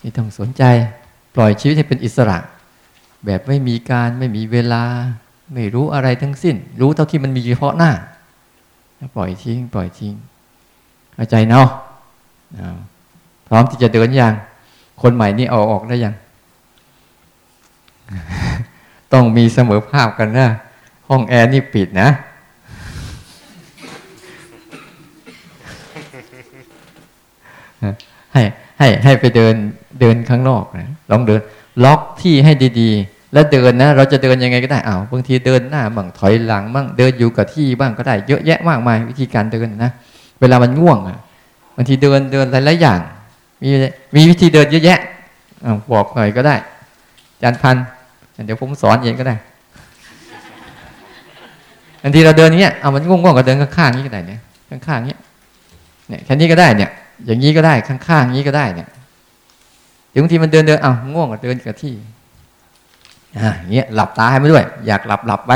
[0.00, 0.62] ไม่ต้องสนใจ
[1.34, 2.38] ปล่อยชีวิตให้เป็นอิสระ
[3.24, 4.84] แบบไม่มีการไม่มีเวลา
[5.54, 7.92] ไม่รู้อะไรทั้งสิ้น รู้เท่าที่มันมีเฉพาะหน้า
[9.16, 10.14] ปล่อยทิ้ง ปล่อยทิ้ง
[11.18, 11.68] เข้าใจเนาะ
[13.48, 14.34] พร้อมที่จะเดินยัง
[15.02, 16.14] คนใหม่นี่เอาออกได้ยัง
[19.12, 20.48] ต้องมีเสมอภาพกันนะ
[21.08, 22.08] ห้องแอร์นี่ปิดนะ
[28.32, 28.42] ให้
[28.78, 29.54] ให้ให้ไปเดิน
[30.00, 31.40] เดินข้างนอกนะลองเดิน
[31.84, 39.92] ล็อกที่ให้ดีๆ แล้วเดินนะ เราจะเดินยังไงก็ได้อ้าวบางทีเดินหน้าบ้างถอยหลังบ้างเดินอยู่กับที่บ้างก็ได้ เยอะแยะมากมายวิธีการเดินนะ
[40.40, 41.18] เวลามันง่วงอะ
[41.76, 42.98] บางทีเดินเดินหลายๆอย่าง
[43.62, 43.68] มี
[44.14, 45.00] มีวิธีเดินเยอะแยะ
[45.92, 46.56] บอกหน่อยก็ได้
[47.42, 47.76] จานพัน
[48.44, 49.36] เดี๋ยวผมสอนเองก็ได้
[52.02, 55.16] บางทีเราเดินเนี้ยเอามันง่วงๆก็เดินข้างๆนี้ก็ได้เนี่ยข้างๆนี้
[56.08, 56.90] เนี่ยแค่นี้ก็ได้เนี่ย
[57.26, 58.88] อย่างนี้ก็ได้ข้างๆนี้ก็ได้เนี่ย
[60.22, 61.94] บางทีมันเดินเดินเอาง่วงก็เดินกับที่
[63.38, 65.52] อ่าอย่างเงี้ยหลับตาให้มันด้วย อยากหลับหลับไป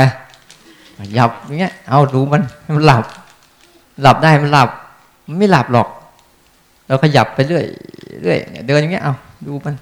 [1.15, 3.03] หยับอย่างเงี้ยเอาดูมันให้มันหลับ
[4.01, 4.69] หลับได้มันหลับ
[5.27, 5.87] มันไม่หลับหรอก
[6.87, 7.65] เราขยับไปเรื่อย
[8.21, 9.13] เรื่อยเดินอย่างเงี้ยเอา
[9.45, 9.75] ดูมัน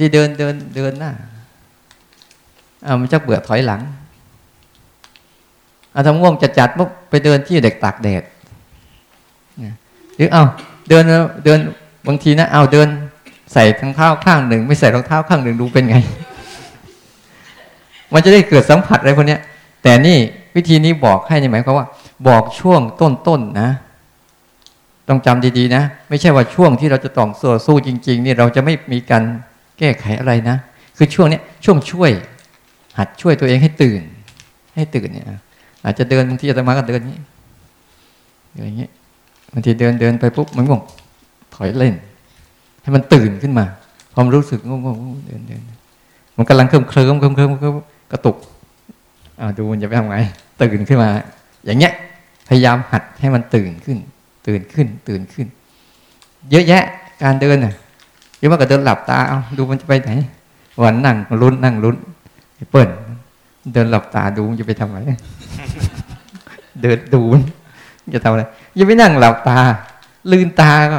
[0.00, 1.12] ที่เดินเดินเดินหน้า
[2.84, 3.80] เอามันจะเบื่อถอยหลัง
[5.92, 8.22] เอาทำง่วงจะจัดปุ๊บไปเดินที่เด็กตากแดด
[10.16, 10.44] หรือเอา
[10.88, 11.04] เดิน
[11.44, 11.58] เดิน
[12.06, 12.88] บางทีนะเอาเดิน
[13.52, 15.96] ใส่รองเท้าข้างหนึ่ง ไม่ใส่รองเท้าข้างหนึ่งดูเป็นไง
[18.12, 19.36] มันจะได้เกิดสัมผัสอะไรพวกนี้
[19.82, 20.16] แต่นี่
[20.56, 21.86] วิธีนี้บอกให้ในหมายความว่า
[22.26, 23.70] บอกช่วงต้นๆนนะ
[25.08, 29.22] ต้องจำดีๆนะ ไม่ใช่ว่าช่วงที่เราจะต้องสู้สู้จริง ๆ นี่เราจะไม่มีการ
[29.78, 30.56] แก้ไขอะไรนะ
[30.96, 32.10] คือช่วงนี้ช่วงช่วย
[32.98, 34.00] หัดช่วยตัวเองให้ตื่น
[34.76, 35.26] ให้ตื่นเนี่ย
[35.84, 37.18] อาจจะเดินบางทีอาตมาก็เดินนี้
[38.52, 38.88] อย่างนี้
[39.52, 40.80] บางทีเดินเดินไปปุ๊บมันง่วง
[41.54, 41.94] ถอยเล่น
[42.82, 43.64] ให้มันตื่นขึ้นมา
[44.14, 45.62] พอมรู้สึกง่วงง่วงเดินเดิน
[46.36, 47.74] มันกำลังเคลิ้มเคลิ้มเคลิ้มเคลิ้ม
[48.12, 48.36] กระตุก
[49.40, 50.16] อ่าดูมันจะไปทำไง
[50.62, 51.10] ตื่นขึ้นมา
[51.64, 51.92] อย่างเงี้ย
[52.52, 53.98] พยายามหัดให้มันตื่นขึ้น
[54.46, 55.46] ตื่นขึ้น ตื่นขึ้น
[56.50, 56.84] เยอะแยะ
[57.22, 57.74] การเดินน่ะ
[58.38, 60.10] เยอะมากกว่าเดินหลับตาเอาดูมันจะไปไหน
[60.82, 61.96] วันนั่งลุ้นนั่งลุ้น
[62.72, 62.88] เปิด
[63.72, 65.10] เดินหลับตาดูมันจะไปทำอะไร
[66.82, 67.22] เดินดู
[68.02, 68.42] มันจะทำอะไร
[68.78, 69.58] ยังไม่นั่งหลับตา
[70.30, 70.98] ลืนตาก็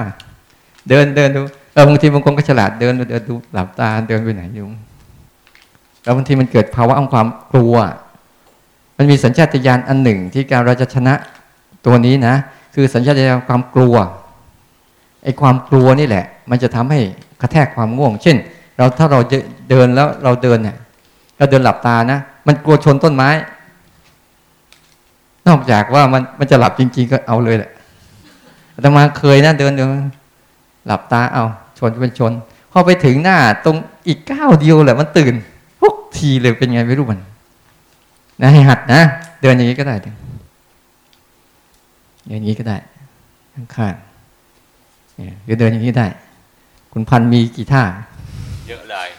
[0.89, 1.42] เดินเดินดู
[1.74, 4.66] เออบางทีบางคนก็ฉลาดเดินเดินดูหลับตาเดินไปไหนอยู่
[6.04, 7.76] แล้วบางทีมันเกิดภาวะของความกลัว
[8.98, 11.13] มันมีสัญชาตญาณอันหนึ่งที่การเราจะชนะ
[11.86, 12.36] ตัวนี้นะ
[12.76, 13.96] คือสัญชาตญาณความกลัว
[15.24, 17.00] ไอ้ความกลัวนี่แหละ มันจะทำให้
[17.41, 18.38] กระแทกความง่วง เช่น
[18.78, 19.19] เราถ้าเรา
[19.69, 20.78] เดินแล้วเราเดินเนี่ย
[21.38, 23.30] เราเดินหลับตานะ มันกลัวชนต้นไม้
[25.48, 27.72] นอกจากว่ามันมันจะหลับจริง ๆ ก็เอาเลยแหละ
[28.82, 29.88] แต่มาเคยนะเดินเดิน
[30.88, 31.43] หลับตาเอา
[31.80, 32.32] ชนเป็นชน
[32.72, 33.76] พอไปถึงหน้า ตรง
[34.08, 35.34] อีกก้าวเดียวแหละ มันตื่น
[35.80, 37.19] พุกทีเลยเป็นไงไม่รู้มัน
[38.41, 39.02] นะให้หัดนะ
[39.41, 39.96] เดินอย่างนี้ก็ได้
[42.30, 42.78] อย่างนี้ก็ได้
[43.56, 46.08] ข้างๆหรือเดินอย่างนี้ได้
[46.94, 47.84] คุณพันมีกี่ท่า
[48.68, 49.10] เยอะเลย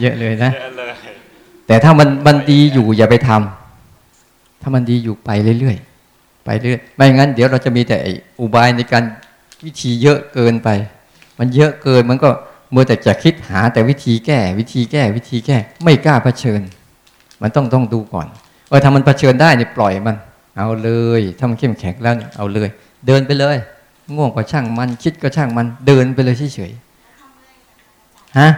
[0.00, 0.92] เยอะเลยนะเยอะเลย
[1.66, 7.96] แต่ถ้ามันมันดีอยู่อย่าไปทำถ้ามันดีอยู่ไปเรื่อยๆ ไปเรื่อย ไม่งั้นเดี๋ยวเราจะมีแต่
[8.40, 9.04] อุบายในการ
[9.64, 10.68] วิธีเยอะเกินไป
[11.38, 12.30] มันเยอะเกินมันก็
[12.72, 16.60] เมื่อแต่จะคิดหาแต่วิธีแก้ วิธีแก้ วิธีแก้ ไม่กล้าเผชิญ
[17.42, 18.26] มันต้องต้องดูก่อน
[18.68, 20.16] เออถ้ามันเผชิญได้เนี่ยปล่อยมัน
[20.56, 22.68] เอาเลยถ้ามันเข้มแข็งแล้วเอาเลย
[23.06, 23.56] เดินไปเลย
[24.14, 28.48] ง่วงก็ช่างมัน คิดก็ช่างมัน เดินไปเลยเฉยๆฮะ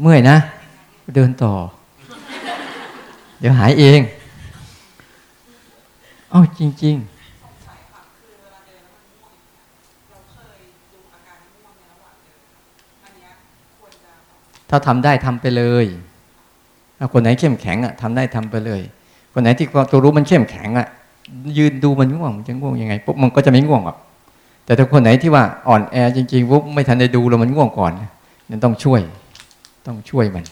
[0.00, 0.36] เมื่อยนะ
[1.14, 1.52] เดินต่อ
[3.40, 4.00] เดี๋ยวหายเอง
[6.32, 7.14] อ้าวจริง ๆ
[14.68, 15.86] ถ้าทำได้ทำไปเลย
[16.98, 18.82] ถ้าคนไหนเข้มแข็งอะทำได้ทำไปเลย
[19.34, 20.88] คนไหนที่ตัวรู้มันเข้มแข็งอะ
[21.58, 23.96] ยืนดูมันง่วงมันจะง่วงยังไงปุ๊บมันก็จะไม่ง่วงหรอก
[24.64, 27.92] แต่ถ้าคนไหนที่ว่าอ่อนแอจริงๆปุ๊บไม่ทันได้ดูแล้วมันง่วงก่อน
[28.50, 29.00] นั่นต้องช่วย
[29.86, 30.44] ต้องช่วยมัน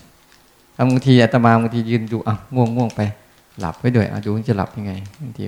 [0.91, 3.01] บางทีอาตมาบางทียืนดูอะง่วงง่วงไป
[3.61, 5.43] หลับไปด้วยอะดูจะหลับยังไงบางที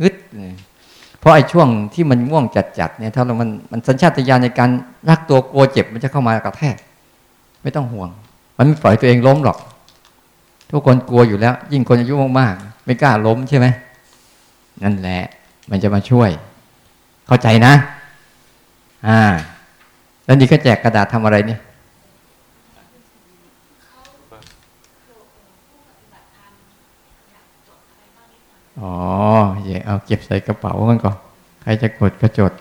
[0.00, 0.14] งึด
[1.18, 2.44] เพราะไอ้ช่วงที่มันง่วง
[2.78, 4.70] จัดๆเนี่ยถ้าเรามันมันสัญชาตญาณในการ
[5.08, 6.76] รักตัวกลัวเจ็บมันจะเข้ามากระแทก
[7.62, 8.08] ไม่ต้องห่วง
[8.56, 9.58] มันไม่ปล่อยตัวเองล้มหรอก
[10.70, 13.66] ทุกคนกลัวอยู่แล้ว ยิ่งคนอายุมากๆไม่กล้าล้มใช่ไหม
[14.82, 15.22] นั่นแหละ
[15.70, 16.30] มันจะมาช่วย
[17.26, 17.72] เข้าใจนะ
[19.06, 19.20] อ่า
[20.24, 21.60] แล้วนี่ก็แจกกระดาษทำอะไรเนี่ย
[28.80, 28.94] อ๋อ
[29.64, 31.16] อย่เอาเก็บใส่กระเป๋ากันก่อน
[31.62, 32.52] ใครจะกดก็จด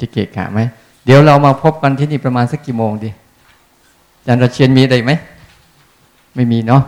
[0.00, 0.60] จะเกะกะไหม
[1.04, 3.10] เดี๋ยวเรามาพบกันที่นี่ประมาณสักกี่โมงดี
[4.18, 5.12] อาจารย์ระเชียนมีอะไรไหม
[6.38, 6.82] ไม่มีเนาะ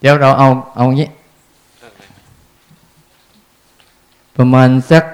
[0.00, 1.08] เดี๋ยวเราเอาเอางี้
[4.36, 5.04] ประมาณสัก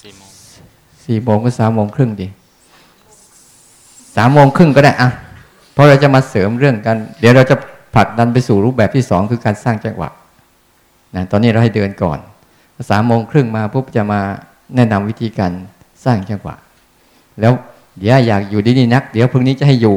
[0.00, 0.30] สี่โมง
[1.04, 2.26] สี่โมงก็สามโมงครึ่งดี
[4.16, 5.08] สามโมงครึ่งก็ได้อะ
[5.72, 7.56] เพราะเราจะมาเสริมเรื่องกัน เดี๋ยวเราจะ
[7.94, 10.10] ผลักดันไปสู่รูปแบบที่สองคือการสร้างจังหวะ
[11.14, 12.18] นะตอนนี้เราให้เดินก่อน
[12.90, 14.20] สามโมงครึ่งมาปุ๊บจะมา
[14.74, 15.52] แนะนำวิธีการ
[16.04, 16.54] สร้างจังหวะ
[17.40, 17.52] แล้ว
[17.98, 19.96] เดี๋ยวอยากอยู่ดีนี่นัก เดี๋ยวพรุ่งนี้จะให้อยู่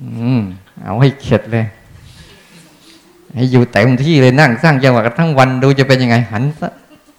[0.00, 0.40] อืม
[0.84, 1.64] เอาให้เข็ดเลย
[3.34, 6.42] ให้อยู่เต็มที่เลยนั่งสร้างจังหวะกันทั้งวันดูจะเป็นยังไง หัน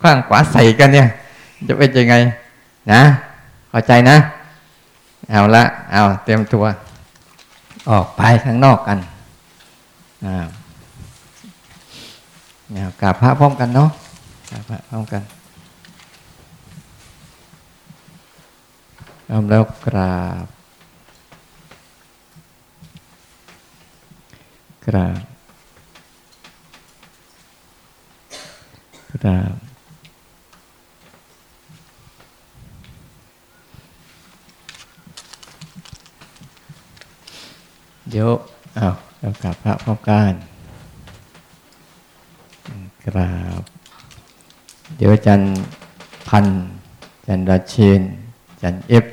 [0.01, 1.07] ข้างขวาใส่กันเนี่ย
[1.67, 2.15] จะเป็นยังไง
[2.91, 3.01] นะ
[3.69, 4.17] เข้าใจนะ
[5.31, 6.65] เอาละเอาเตรียมตัว
[7.89, 8.97] ออกไปข้างนอกกัน
[10.25, 10.45] อ่า
[13.01, 13.89] กราบพระพร้อมกันเนาะ
[14.49, 15.21] กราบพระพร้อมกัน
[19.27, 20.45] พร้อมแล้วกราบ
[24.87, 25.21] กราบ
[29.11, 29.55] กราบ
[38.09, 38.29] เดี๋ยว
[38.77, 40.33] อ้าวเรากราบพระพร้อมกัน
[43.05, 43.61] กราบ
[44.95, 45.49] เดี๋ยวอาจารย์
[46.27, 46.45] พัน
[47.15, 48.01] อาจารย์ราเชน
[48.49, 49.05] อาจารย์เอฟ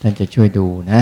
[0.00, 1.00] ท่านจะช่วยดูนะ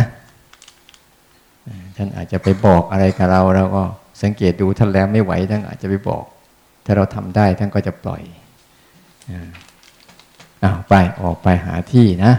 [1.96, 3.82] ท่านอาจจะไปบอกอะไรกับเราเราก็
[4.22, 6.24] สังเกตดูท่านแล้วไม่ไหวท่านอาจจะไปบอก
[6.84, 8.22] ถ้าเราทำได้ท่านก็จะปล่อย
[10.62, 12.32] อ้าวไปออกไปหาที่นะ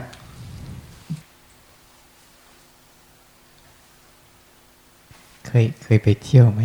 [5.46, 6.62] เคยเคยไปเที่ยวไหม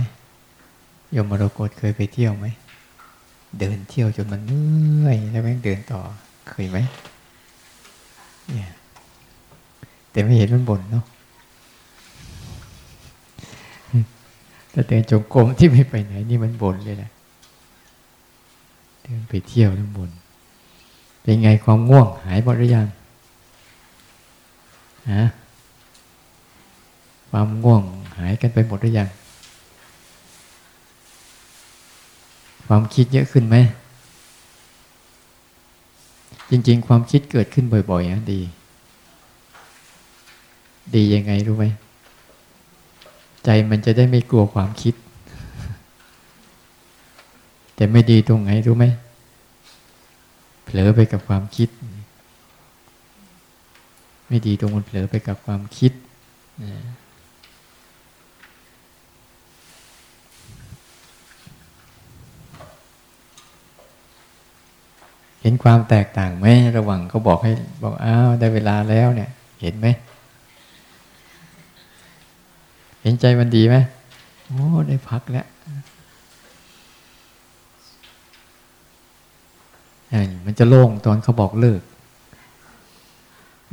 [1.12, 2.46] โยมมรกตเคยไปเที่ยวไหม
[3.58, 6.00] เดินเที่ยวจนมันเหนื่อยแล้วแม่งเดินต่อ
[6.48, 6.78] เคยไหม
[8.48, 8.72] เนี่ย
[10.10, 11.04] แต่ไม่เห็นมันบ่นเนาะ
[14.76, 17.10] แต่เดินจงกรมที่ไม่ไปไหน นี่มันบ่นเลยนะ
[19.02, 20.10] เดินไปเที่ยวแล้วบน
[21.22, 22.86] เป็นไงความง่วงหายหมดหรือยัง
[25.12, 25.24] ฮะ
[27.30, 27.82] ความง่วง
[28.18, 29.08] หายกันไปหมดหรือยัง
[32.66, 33.56] ความคิดเยอะขึ้นไหม
[36.50, 38.40] จริง ๆ ความคิดเกิดขึ้นบ่อยๆนะดี
[40.94, 41.66] ดียังไงรู้ไหม
[43.46, 44.94] ใจมันจะได้ไม่กลัวความคิด
[47.74, 48.86] แต่ไม่ดีตรงไหนรู้ไหม
[50.64, 51.68] เผลอไปกับความคิด
[54.28, 55.92] ไม่ดีตรงมันเผลอไปกับความคิด
[65.40, 69.30] เห็นความแตกต่างไหมระหว่างเขาบอกให้บอกอ้าวได้เวลาแล้วเนี่ย
[69.60, 69.86] เห็นไหม
[73.06, 73.76] เห็นใจมันดีไหม
[74.46, 75.46] โอ้ได้พักแล้ว
[80.44, 81.82] มันจะโล่งตอนเขาบอกเลิก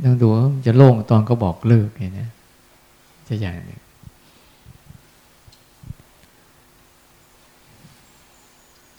[0.04, 2.30] ต้องดูว่ามันจะโล่งตอนเขาบอกเลิกเนี่ย
[3.28, 3.80] จะอย่างหนึ่ง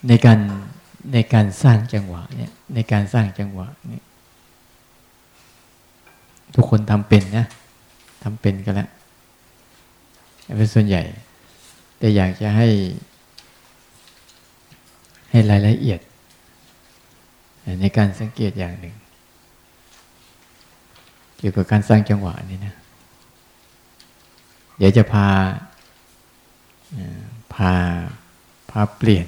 [0.07, 0.39] ในการ
[1.13, 4.03] ในการสร้างจังหวะเนี่ยในการสร้างจังหวะเนี่ย
[6.55, 7.45] ทุกคนทำเป็นนะ
[8.23, 8.89] ทำเป็นกันแล้ว
[10.57, 11.03] เป็นส่วนใหญ่
[11.97, 12.67] แต่อยากจะให้
[15.31, 15.99] ให้รายละเอียด
[17.81, 18.95] ในการสังเกตอย่างหนึ่ง
[21.37, 22.75] เกี่ยวกับการสร้างจังหวะนี่นะ
[24.77, 25.27] เดี๋ยวจะพา
[27.53, 27.73] พา
[28.69, 29.27] พาเปลี่ยน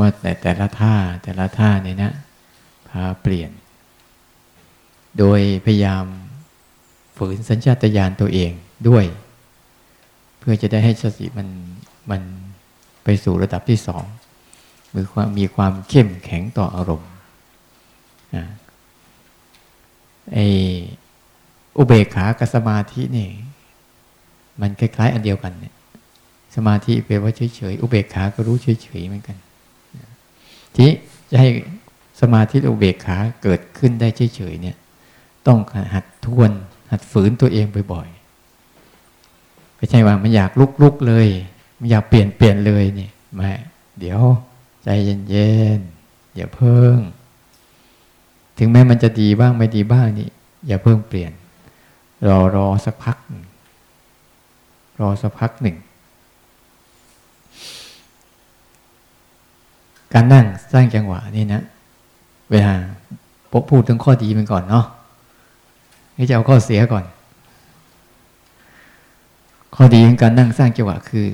[0.00, 2.12] ว่าแต่แต่ละท่าแต่ละท่าเนี่ยนะ
[2.88, 3.50] พาเปลี่ยน
[5.18, 6.04] โดยพยายาม
[7.16, 8.52] ฝืนสัญชาตญาณตัวเอง
[8.88, 9.04] ด้วย
[10.38, 11.48] เพื่อจะได้ให้สติมัน
[12.10, 12.22] มัน
[13.04, 14.04] ไปสู่ระดับที่สอง
[14.96, 17.10] มีความมีความเข้มแข็งต่ออารมณ์
[20.32, 20.38] ไอ
[21.76, 23.28] อุเบกขากับสมาธินี่
[24.60, 25.74] มันคล้าย ๆ อันเดียวกันเนี่ย
[26.56, 29.36] สมาธิแปลว่าเฉยๆอุเบกขาก็รู้เฉยๆเหมือนกัน
[30.76, 30.90] ที่
[31.30, 31.48] จะให้
[32.20, 34.76] สมาธิอุเบกขาเกิดขึ้นได้เฉยๆเนี่ย
[35.46, 35.58] ต้อง
[35.94, 36.50] หัดทวน
[36.90, 38.08] หัดฝืนตัวเองบ่อย
[39.76, 41.28] ไม่ใช่ว่ามันอยากลุกลุกเลย
[41.78, 43.50] มันอยากเปลี่ยนเปลี่ยนเลยนี่ไม่
[43.98, 44.20] เดี๋ยว
[44.84, 46.96] ใจเย็นๆอย่าเพิ่ง
[48.58, 50.30] ถึงแม้มันจะดีบ้างไม่ดีบ้างนี่
[50.66, 51.32] อย่าเพิ่งเปลี่ยน
[52.28, 53.16] รอรอสักพัก
[55.00, 55.76] รอสักพักหนึ่ง
[60.12, 61.62] การนั่งสร้างจังหวะนี่นะ
[62.50, 62.74] เวลา
[63.70, 64.86] พูดถึงข้อดีมันก่อนเนาะ
[66.16, 67.04] นี่จะเอาข้อเสียก่อน
[69.76, 71.26] ข้อดีของการนั่งสร้างจังหวะคือ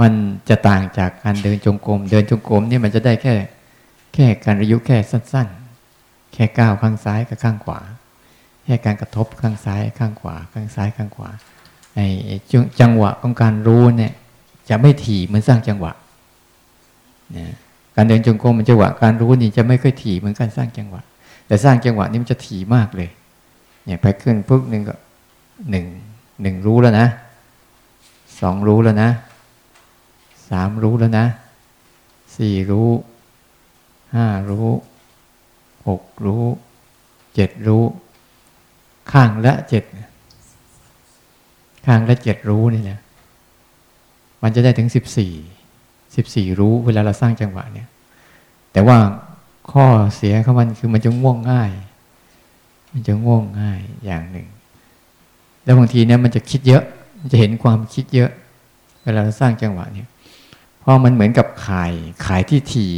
[0.00, 0.12] มัน
[0.48, 3.34] จะต่างจากการเดินจงกรมเดินจงกรมนี่มันจะได้แค่
[4.14, 5.48] แค่การระยุแค่สั้น
[5.90, 7.80] ๆ แค่ก้าวข้างซ้ายกับข้างขวา
[8.64, 11.30] แค่การกระทบข้างซ้ายข้างขวา ข้างซ้ายข้างขวา
[11.94, 12.06] ไอ้
[12.80, 14.12] จังหวะของการรู้เนี่ย
[14.68, 15.92] จะไม่ถี่เหมือนสร้างจังหวะ
[17.36, 17.54] นะ
[17.96, 21.02] การเดินจงกรมมันจังหวะการรู้นี่จะไม่ค่อยถี่เหมือนการสร้างจังหวะ
[21.46, 23.10] แต่สร้างจังหวะนี่มันจะถี่มากเลย
[23.84, 24.94] เนี่ยไปขึ้นปุ๊บหนึ่งก็
[25.70, 25.84] หนึ่ง
[26.42, 27.08] หนึ่งรู้แล้วนะ
[28.42, 29.10] สองรู้แล้วนะ
[30.50, 31.26] สามรู้แล้วนะ
[32.36, 32.88] สี่รู้
[34.14, 34.68] ห้ารู้
[35.88, 36.44] หกรู้
[37.34, 37.84] เจ็ดรู้
[39.12, 39.84] ข้างละเจ็ด
[41.86, 42.98] ข้างละเจ็ดรู้นี่นะ
[44.42, 45.32] มันจะได้ถึงสิบสี่
[46.16, 47.88] สิบสี่รู้เวลาเราสร้างจังหวะเนี่ย
[48.72, 48.98] แต่ว่า
[49.70, 49.84] ข้อ
[50.16, 51.70] เสียของมันคือมันจะง่วงง่าย
[52.92, 54.46] มันจะง่วงง่ายอย่างหนึ่ง
[55.64, 56.84] แล้วบางทีเนี่ยมันจะคิดเยอะ
[57.30, 58.30] จะเห็นความคิดเยอะ
[59.02, 60.08] เวลาเราสร้างจังหวะเนี่ย
[60.80, 61.92] เพราะมันเหมือนกับข่าย
[62.26, 62.90] ข่ายที่ถี่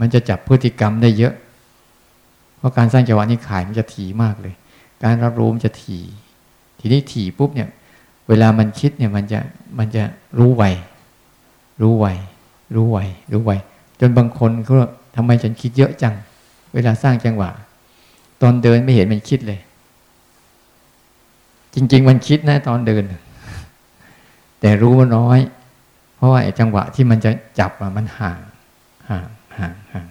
[0.00, 1.34] มันจะจับพฤติกรรมได้เยอะ
[2.58, 4.54] เพราะการสร้างจังหวะนี่ข่ายมันจะถีมากเลย
[5.04, 5.98] การรับรู้มันจะถี
[6.78, 7.68] ทีนี้ถีปุ๊บเนี่ย
[8.28, 9.40] เวลามันคิดเนี่ยมันจะ
[9.78, 10.02] มันจะ
[10.38, 10.64] รู้ไว
[11.82, 12.06] รู้ไว
[12.74, 12.98] รู้ไว
[13.32, 13.52] รู้ไว
[14.00, 14.74] จนบางคนเขา
[15.16, 16.14] ทำไมฉันคิดเยอะจัง
[16.74, 17.50] เวลาสร้างจังหวะ
[18.42, 19.60] ตอนเดินไม่เห็นมันคิดเลย
[21.74, 23.02] จริง ๆ มันคิดนะตอนเดิน
[24.60, 25.38] แต่รู้ว่าน้อย
[26.16, 28.40] เพราะว่าไอ้จังหวะที่มันจะจับมันห่าง
[29.08, 30.06] ห่างห่างห่าง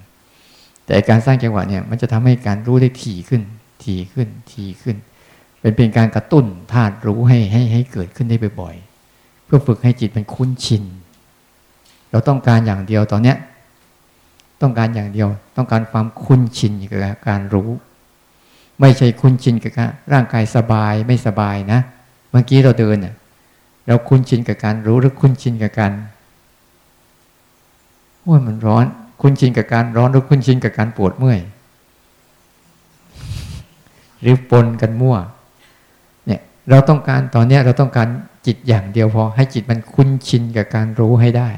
[0.86, 3.41] แต่การสร้างจังหวะเนี่ยมันจะทำให้การรู้ได้ถี่ขึ้น
[3.83, 4.95] ถี่ขึ้น ถี่ขึ้น
[5.62, 10.83] เป็นเป็นการกระตุ้นธาตุรู้ให้ให้ให้เกิดขึ้นได้บ่อยๆเพื่อฝึกให้จิตมันคุ้นชิน
[12.12, 13.38] เราต้องการอย่างเดียวตอนเนี้ย
[14.62, 17.69] ต้องการอย่างเดียว ต้องการความคุ้นชินกับการรู้
[18.81, 21.79] ไม่ใช่คุ้นชินกับการร่างกายสบายไม่สบายนะ
[22.31, 22.97] เมื่อกี้เราเดิน
[23.88, 25.91] เราคุ้นชินกับการรู้หรือคุ้นชินกับการ
[28.21, 28.86] โอ้ยมันร้อน
[29.21, 31.39] คุ้นชินกับการร้อนหรือคุ้นชินกับการปวดเมื่อย
[34.21, 35.17] หรือปนกันมั่ว
[36.26, 38.08] เนี่ย เราต้องการตอนนี้เราต้องการ
[38.45, 41.50] จิตอย่างเดียวพอ ให้จิตมันคุ้นชินกับการรู้ให้ได้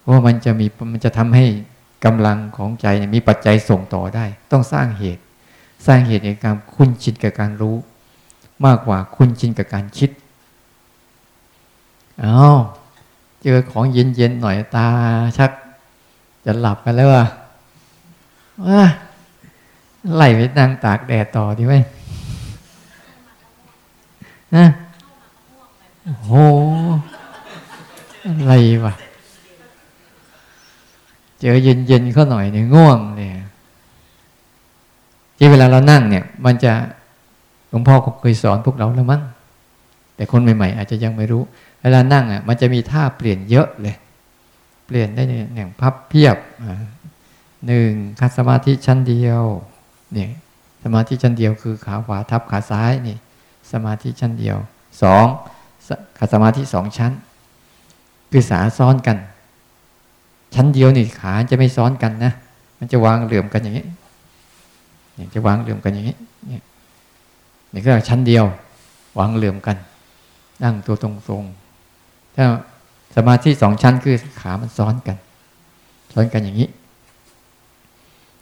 [0.00, 1.46] เพราะมันจะมีมันจะทำให้
[2.04, 5.22] กำลังของใจมีปัจจัยส่งต่อได้ ต้องสร้างเหตุ
[5.86, 7.76] สร้างเหตุในการคุ้นชินกับการรู้
[8.66, 10.10] มากกว่าคุ้นชินกับการคิด
[12.22, 12.44] เอา
[13.42, 14.86] เจอของเย็นๆหน่อยตา
[15.38, 15.50] ชัก
[16.44, 17.26] จะหลับกันแล้วอะ
[20.14, 21.74] ไหลไปนั่งตากแดดต่อดีไหม
[24.54, 24.64] นะ
[26.26, 26.44] โอ้
[28.24, 28.52] อะไร
[28.84, 28.94] วะ
[31.40, 33.32] เจอเย็นๆเขาหน่อยเนี่ยง่วงเนี่ย
[35.36, 36.72] ที่เวลาเรานั่งเนี่ย มันจะ
[37.68, 39.22] หลวงพ่อเคยสอนพวกเราแล้วมั้ง
[40.14, 41.42] แต่คนใหม่ ๆ อาจจะยังไม่รู้
[41.82, 43.96] เวลานั่งอะมันจะมีท่าเปลี่ยนเยอะเลย
[44.86, 45.22] เปลี่ยนได้
[45.56, 46.36] อย่างพับเพียบ
[47.66, 47.90] หนึ่ง
[48.20, 49.42] คัดสมาธิชั้นเดียว
[50.12, 50.30] เนี่ย
[50.82, 53.16] สมาธิชั้นเดียวคือขาขวาทับขาซ้ายนี่
[53.72, 54.56] สมาธิชั้นเดียว
[55.02, 55.26] สอง
[56.18, 57.12] ขาสมาธิสองชั้น
[58.30, 59.16] คือสาซ้อนกัน
[60.54, 62.32] ชั้นเดียวนี่ขาจะไม่ซ้อนกันนะ
[62.78, 63.86] มันจะวางเหลื่อมกันอย่างนี้
[65.14, 66.16] เนี่ยจะวางเหลื่อมกันอย่างนี้
[66.48, 66.62] เนี่ย
[67.72, 68.44] นี่ก็ชั้นเดียว
[69.18, 69.76] วางเหลื่อมกัน
[70.62, 71.59] นั่งตัวตรงๆ
[72.36, 72.44] ถ้า
[73.16, 75.16] สมาธิสองชั้นคือขามันซ้อนกัน
[76.12, 76.68] ซ้อนกันอย่างนี้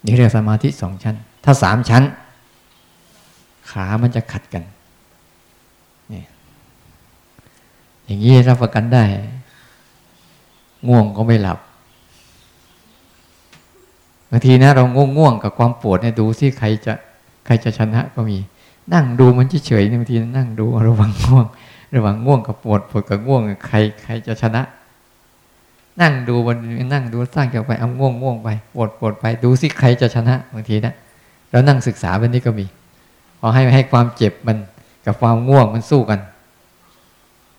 [0.05, 2.03] นี่เรียกสมาธิสองชั้น ถ้าสามชั้น
[3.71, 4.63] ขามันจะขัดกัน
[6.13, 6.23] นี่
[8.05, 9.03] อย่างนี้รับประกันได้
[10.87, 11.59] ง่วงก็ไม่หลับ
[14.29, 16.93] บางทีนะเราง่วงง่วงกับความปวดเนี่ยดูที่ใครจะ
[17.45, 18.37] ใครจะชนะก็มี
[18.93, 21.45] นั่งดูมันเฉยๆบางทีนั่งดูระวังง่วง
[21.93, 24.61] ระหวังง่วงกับปวดปวดกับง่วง ใครใครจะชนะ
[26.01, 26.57] นั่งดูมัน
[26.93, 30.93] นั่งดูสร้างจากไปเอาง่วงง่วงไปปวดปวดไปดูสิใครจะชนะบางทีนะ
[31.51, 32.65] แล้วนั่งศึกษาแบบนี้ก็มี
[33.39, 34.57] พอให้ให้ความเจ็บมัน
[35.05, 36.19] กับความง่วงมันสู้กัน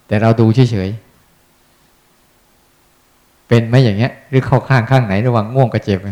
[0.07, 6.11] แต่เราดูเฉยๆเป็นไหมอย่างเงี้ย หรือเข้าข้างข้างไหน ระหว่างง่วงกับเจ็บไหม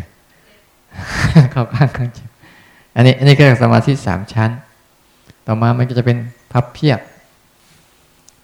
[1.52, 2.28] เข้าข้างข้างเจ็บ
[2.94, 4.50] อันนี้อันนี้ก็สมาธิสามชั้น
[5.46, 6.18] ต่อมามันก็จะเป็น
[6.52, 7.00] พับเพียบ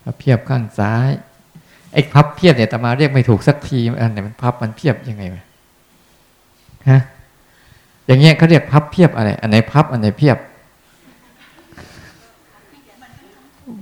[0.04, 1.10] พับเพียบข้างซ้าย
[1.92, 5.22] ไอ้พับเพียบเนี่ยต่มาเรียกไม่ถูกสักทีอันไหนมันพับมันเพียบยังไง
[6.90, 7.00] ฮะ
[8.06, 10.36] อย่างเงี้ยเขาเรียกพับเพียบอะไร อันไหนพับอันไหนเพียบ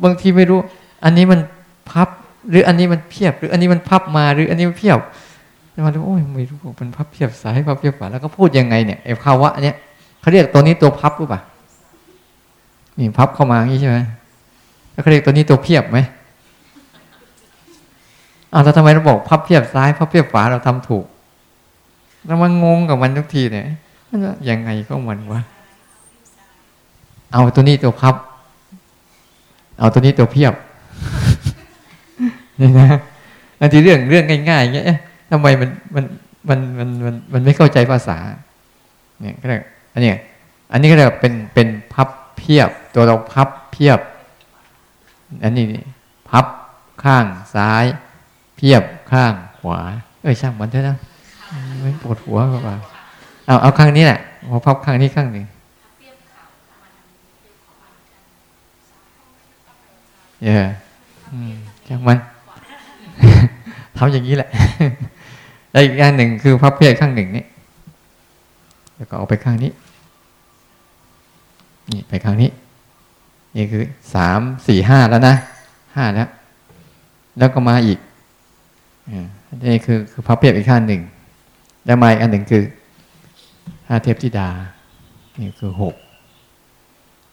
[0.04, 0.60] บางทีไม่รู้
[1.04, 1.40] อันนี้มัน
[1.90, 2.08] พับ
[2.50, 4.98] หรืออันนี้มันเพียบ หรืออันนี้มันพับมาหรืออันนี้มันเพียบ
[5.86, 9.76] มาดูโอ้ยไม่รู้เป็นพับเพียบสายพับเพียบฝาแล้วก็พูดยังไงเนี่ยไอ้ภาวะเนี้ย
[10.20, 11.40] เขาเรียกตัวนี้ตัวพับหรือเปล่า
[12.98, 13.98] นี่พับเข้ามาอย่างนี้ใช่ไหม
[14.92, 15.98] แล้วเขาเรียกตัวนี้ตัวเพียบไหม
[18.52, 21.04] อ้าวแล้วทำไมเราบอกพับเพียบซ้ายพับเพียบฝาเราทำถูก
[22.26, 23.66] แล้วมันงงกับมันทุกทีเนี่ย
[24.48, 25.40] ยังไงก็มันวะ
[27.32, 28.14] เอาตัวนี้ตัวพับ
[29.78, 30.54] เอาตัวนี้ตัวเพียบ
[32.60, 32.88] นี่นะ
[33.60, 34.86] อันที่เรื่องเรื่องง่ายๆเงี้ย
[35.30, 36.04] ทำไมมันมัน
[36.48, 38.18] มันมันมันมันไม่เข้าใจภาษา
[39.20, 40.12] เนี่ยก็เรียอันนี้
[40.72, 43.98] อันนี้ก็เรียเป็นเป็นพับเพียบ ตัวเราพับเพียบ
[45.42, 45.64] อันนี้
[46.28, 46.46] พับ
[47.04, 47.84] ข้างซ้าย
[48.56, 49.80] เพียบข้างขวา
[50.22, 50.96] เอ้ยช่างมันเถอะนะ
[51.82, 52.76] ไม่ปวดหัวกว่า
[53.46, 55.44] เอาเอาข้างนี้แหละพอพับข้างนี้ข้างหนึ่ง
[60.44, 60.66] เออ
[61.88, 62.18] จังมัน
[63.96, 64.48] ทำอย่างนี้แหละ
[65.70, 67.44] แล้วอีกอย่างหนึ่งคือพับเพียข้างหนึ่งนี่
[68.96, 69.70] แล้วก็เอาไปข้างนี้
[71.90, 72.50] นี่ไปข้างนี้
[73.56, 73.84] นี่คือ
[74.14, 75.36] สามสี่ห้าแล้วนะ
[75.96, 76.28] ห้าแล้ว
[77.38, 77.98] แล้วก็มาอีก
[79.64, 81.02] นี่คือคือพับเพียบอีกข้างหนึ่ง
[81.86, 82.64] แล้วมาอีกอันหนึ่งคือ
[83.86, 84.48] ถ้าเทพธิดา
[85.40, 85.94] นี่คือหก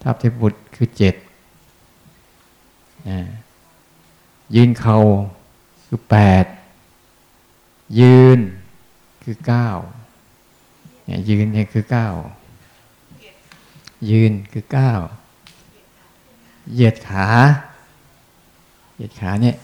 [0.01, 1.15] ถ้าเทพบุตรคือเจ็ด
[4.55, 4.97] ยืนเขา
[5.85, 6.45] คือแปด
[7.99, 8.39] ยืน
[9.23, 9.67] คือเก้า
[11.05, 12.07] เนี่ยยืนเนี่ยคือเก้า
[14.09, 14.91] ยืนคือเก้า
[16.73, 17.27] เหยียดขา
[18.95, 19.55] เหยียดขาเนี่ย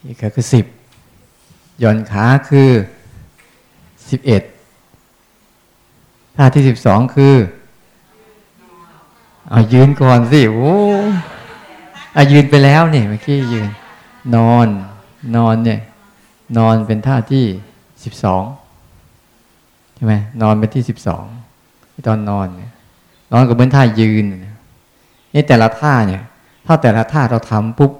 [0.00, 0.66] เหยียดขาคือสิบ
[1.80, 2.70] หย่อนขาคือ
[4.10, 4.42] สิบเอ็ด
[6.36, 7.36] ท่าที่สิบสองคือ
[9.50, 10.74] เอายืนก่อนสิโอ้
[12.16, 13.68] อายืนไปแล้วเนี่ยเมื่อกี้ยืน
[14.34, 14.68] นอน
[15.36, 15.80] นอนเนี่ย
[16.58, 17.44] นอนเป็นท่าที่
[18.04, 18.42] สิบสอง
[19.94, 21.24] ใช่ไหมนอนเป็นที่สิบสอง
[22.06, 22.70] ตอนนอนเนี่ย
[23.32, 24.24] นอนก็เหมือนท่ายืน
[25.34, 26.22] นี่แต่ละท่าเนี่ย
[26.66, 27.92] ถ้าแต่ละท่าเราทำปุ๊บ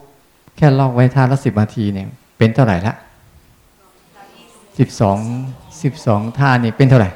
[0.57, 2.07] แค่ลอกไว้ท่าละสิบนาทีเนี่ย
[2.39, 2.95] เป็นเท่าไหร่ละ
[4.79, 5.19] สิบสอง
[5.83, 7.11] สิบสองท่านี่เป็นเท่าไหร่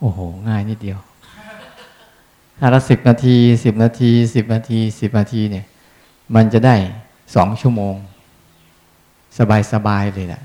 [0.00, 0.98] โอ้โห ง่ายนิดเดียว
[2.58, 5.64] ท่าละสิบนาทีสิบนาทีสิบนาทีสิบนาทีเนี่ย
[6.34, 6.74] มันจะได้
[7.34, 7.94] สองชั่วโมง
[9.38, 10.42] สบายสบายเลยแหละ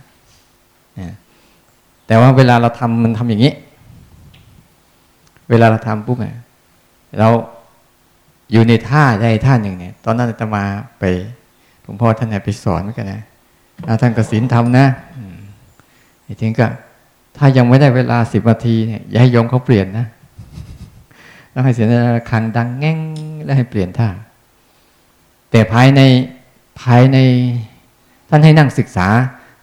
[2.07, 3.53] แต่ว่าเวลาเราทำมันทำอย่างนี้
[5.49, 6.37] เวลาเราทำปุ๊บเนี่ย
[7.19, 7.27] เรา
[8.51, 10.63] อยู่ในท่าใดท่าหนึ่งเนี่ย ตอนนั้นจะมา
[10.99, 11.03] ไป
[11.81, 13.21] หลวงพ่อท่านไปสอนเหมือนกันนะ
[14.01, 14.85] ท่านกสินทำนะ
[16.25, 16.67] อ้ทีนี้ก็
[17.37, 20.05] ถ้ายังไม่ได้เวลาสิบนาทีเนี่ยอย่าให้ยงเขาเปลี่ยนนะ
[21.53, 21.87] ต้องให้เสียง
[22.17, 22.99] ระฆังดังแง่ง
[23.43, 24.09] แล้วให้เปลี่ยนท่า
[25.51, 26.01] แต่ภายใน
[26.81, 27.17] ภายใน
[28.29, 29.07] ท่านให้นั่งศึกษา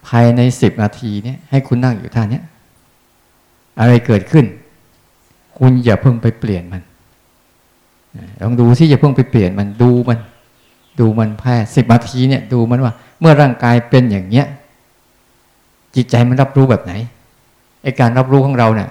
[0.07, 2.41] ภายในสิบนาทีเนี่ย ให้คุณนั่งอยู่ท่านี้
[3.79, 4.45] อะไรเกิดขึ้น
[5.57, 6.83] คุณอย่าเพิ่งไปเปลี่ยนมัน
[8.41, 10.19] ลองดูที่อย่าเพิ่งไปเปลี่ยนมันดูมัน
[10.99, 14.45] ดูมันแค่สิบนาทีเนี่ยดูมันว่า เมื่อร่างกายเป็นอย่างเนี้ย
[15.95, 16.93] จิตใจมันรับรู้แบบไหน
[17.83, 18.89] ไอการรับรู้ของเราเนี่ย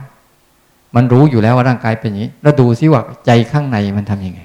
[0.97, 4.43] มันรู้อยู่แล้วว่าร่างกายเป็นอย่างนี้ แล้วดูซิว่าใจข้างในมันทํำยังไง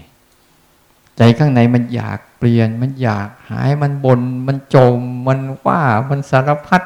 [1.18, 4.98] ใจข้างในมันอยากเปลี่ยน มันอยากหายมันบนมันโจม
[5.28, 6.82] มันว่ามันสารพัด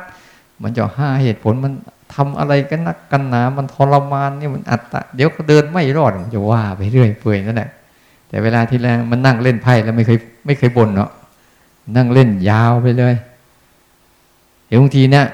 [0.62, 1.74] มันจะห้าเหตุผลมัน
[2.14, 7.70] ทำอะไรกันนักกันหนา มันทรมานนี่มันอัตตะเดี๋ยวก็เดินไม่รอดมันจะว่าไปเรื่อยเปื่อยนั่นแหละ
[8.30, 11.12] แต่เวลาที่แรงมันนั่งเล่นไพ่แล้วไม่เคยไม่เคยบ่นเนาะ
[11.96, 13.16] นั่งเล่นยาวไปเลย
[14.68, 15.26] เดี๋ยวบางทีเนี่ย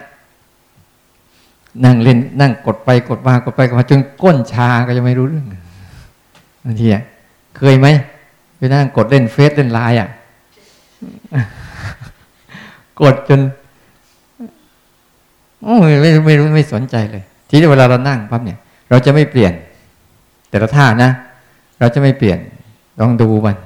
[1.85, 5.45] นั่งเล่นนั่งกดไปกดมากดไปกดมาจนก้นชาก็จะไม่รู้เรื่อง
[6.63, 7.03] บางทีอะ
[7.57, 7.87] เคยไหม
[8.57, 10.09] ไปนั่งกดเล่นเฟซเล่นไลน์อะ
[13.01, 13.39] กดจน
[15.63, 18.57] โอ้ไม่ไม่รู้ไม่สนใจเลย ทีนี้เวลาเรานั่งปั๊บเนี่ย
[18.89, 19.53] เราจะไม่เปลี่ยน
[20.49, 21.11] แต่ละท่านะ
[21.79, 22.39] เราจะไม่เปลี่ยน
[22.99, 23.57] ลองดูมัน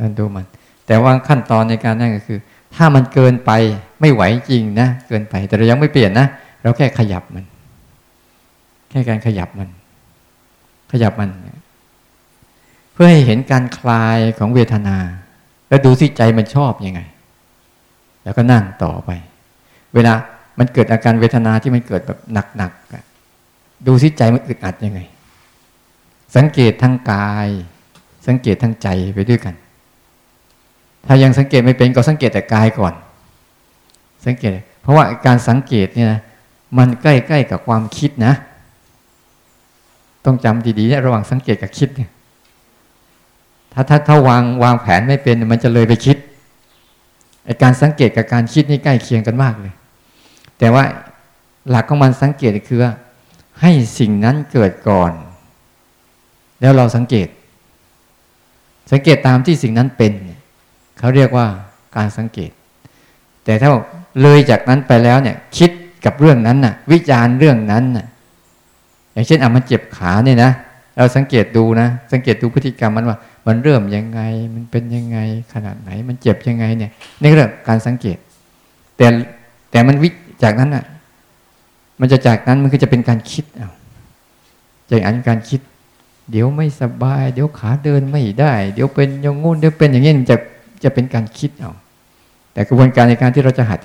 [0.00, 0.46] ลองดูมัน
[0.86, 2.38] แต่ว่าขั้นตอนในการนั่งก็คือ
[2.74, 3.50] ถ้ามันเกินไป
[4.00, 6.26] ไม่ไหวจริงนะเกินไป แต่เรายังไม่เปลี่ยนนะ
[6.62, 7.44] เราแค่ขยับมัน
[8.90, 9.68] แค่การขยับมัน
[10.92, 11.30] ขยับมัน
[12.92, 14.96] เพื่อให้เห็นการคลายของเวทนา
[15.68, 17.00] แล้วดูสิใจมันชอบยังไง
[18.24, 19.10] แล้วก็นั่งต่อไป
[19.94, 20.12] เวลา
[20.58, 22.18] มันเกิดอาการเวทนาที่มันเกิดแบบ
[22.56, 25.00] หนักๆดูสิใจมันอึดอัดยังไง
[26.36, 27.48] สังเกตทั้งกาย
[28.26, 29.54] สังเกตทั้งใจไปด้วยกัน
[31.06, 32.94] ถ้ายังสังเกตไม่เป็นก็สังเกตแต่กายก่อน
[34.26, 34.52] สังเกต
[34.82, 36.08] เพราะว่าการสังเกตเนี่ย
[36.78, 38.34] มันใกล้ๆกับความคิดนะ
[40.24, 42.10] ต้องจำดีๆนี่ยระหว่างสังเกตกับคิดเนี่ย
[43.72, 46.16] ถ้าถ้าถ้าวางวางแผนไม่เป็นมันจะเลยไปคิด
[47.44, 49.74] ไอการสังเกตกับการคิดนี่ใกล้เคียงกันมากเลย
[50.58, 50.84] แต่ว่า
[51.70, 52.80] หลักของมันสังเกตคือ
[53.60, 55.12] ให้สิ่งนั้นเกิดก่อน
[56.60, 57.28] แล้วเราสังเกต
[58.92, 60.12] สังเกตตามที่สิ่งนั้นเป็น
[60.98, 61.46] เขาเรียกว่า
[61.96, 62.50] การสังเกต
[63.44, 63.70] แต่ถ้า
[64.22, 65.70] เลยจากนั้นไปแล้วเนี่ย คิด
[66.04, 68.06] กับเรื่องนั้นน่ะ วิจารณ์เรื่องนั้นน่ะ
[69.12, 70.50] อย่างเช่นอะมันเจ็บขาเนี่ยนะ
[70.96, 74.20] เราสังเกตดูนะ สังเกตดูพฤติกรรมมันว่า มันเริ่มยังไง
[74.54, 75.18] มันเป็นยังไง
[75.52, 78.18] ขนาดไหน มันเจ็บยังไงเนี่ยนี่เรื่องการสังเกต
[78.96, 79.06] แต่
[79.70, 80.08] แต่มันวิ
[80.42, 80.84] จากนั้นน่ะ
[82.00, 83.70] มันจะจากนั้นมันก็จะเป็นการคิดเอา
[84.90, 85.60] จากอันการคิด
[86.30, 90.36] เดี๋ยวไม่สบาย เดี๋ยวขาเดินไม่ได้ เดี๋ยวเป็นอย่างงู้นเดี๋ยวเป็นอย่างนี้มันจะ
[90.84, 91.72] จะเป็นการคิดเอา
[92.52, 93.78] แต่กระบวนการในการที่เราจะหัด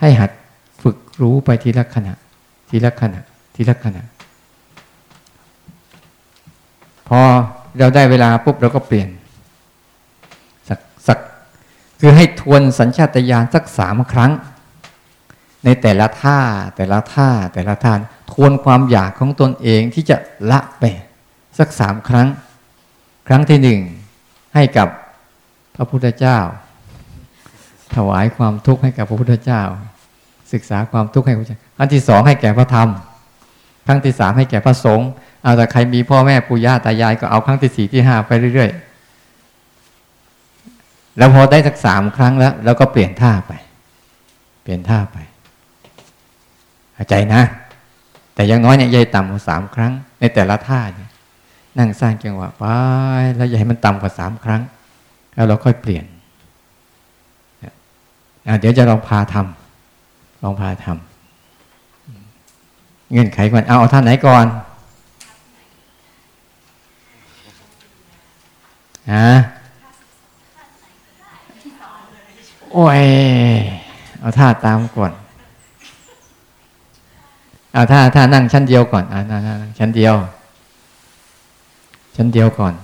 [0.00, 0.30] ให้หัด
[0.82, 2.14] ฝึกรู้ไปทีละขณะ
[2.68, 3.20] ทีละขณะ
[3.54, 4.02] ทีละขณะ
[7.08, 7.20] พอ
[7.78, 9.08] เราได้เวลาปุ๊บเราก็เปลี่ยน
[10.68, 11.18] สักสัก
[12.00, 14.32] คือให้ทวนสัญชาตญาณสักสามครั้ง
[15.64, 16.38] ในแต่ละท่า
[16.76, 17.92] แต่ละท่าแต่ละท่า
[18.32, 20.16] ทวนความอยากของตนเองที่จะ
[20.50, 20.84] ละไป
[21.60, 22.28] สักสามครั้ง
[23.28, 23.80] ครั้งที่หนึ่ง
[24.54, 24.88] ให้กับ
[25.76, 26.38] พระพุทธเจ้า
[27.94, 29.62] ถวายความทุกข์ให้กับพระพุทธเจ้า
[30.52, 32.88] ศึกษาความทุกข์ให้พระเจ้าครั้งที่สองให้แก่พระธรรม
[33.86, 35.08] ครั้งที่สามให้แก่พระสงฆ์
[35.42, 43.52] เอาแต่ใครมีพ่อแม่ปู่ย่าตายายก็เอาครั้งที่สี่ที่ห้าไปเรื่อยๆ แล้วพอได้สักสามครั้งแล้วเราก็เปลี่ยนท่าไป
[44.62, 45.18] เปลี่ยนท่าไป
[46.94, 47.42] เข้าใจนะ
[48.34, 51.09] แต่ยังน้อยเนี่ยยายต่ำกว่าสามครั้ง ในแต่ละท่าเนี่ย
[51.78, 52.64] นั่งสร้างจังหวะไป
[53.36, 54.62] แล้วอย่าให้มันต่ำกว่าสามครั้ง
[55.34, 56.04] แล้วเราค่อยเปลี่ยน
[58.60, 64.46] เดี๋ยวจะลองพาทำลองพาทำเงื่อนไขก่อนเอาเอาท่านไหนก่อน
[69.12, 69.28] ฮะ
[72.72, 73.02] โอ้ย
[74.20, 75.12] เอาท่าตามก่อน
[77.72, 79.38] เอาถ้าถ้านั่งชั้นเดียวก่อนอ่านั่
[79.70, 80.14] งชั้นเดียว
[82.16, 82.74] ชั้นเดียวก่อน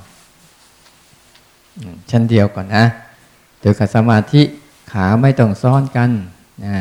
[2.11, 2.85] ชั้นเดียวก่อนนะ
[3.61, 4.43] โดยกับสมาธิ
[4.93, 6.11] ขาไม่ต้องซ้อนกัน
[6.65, 6.77] นะ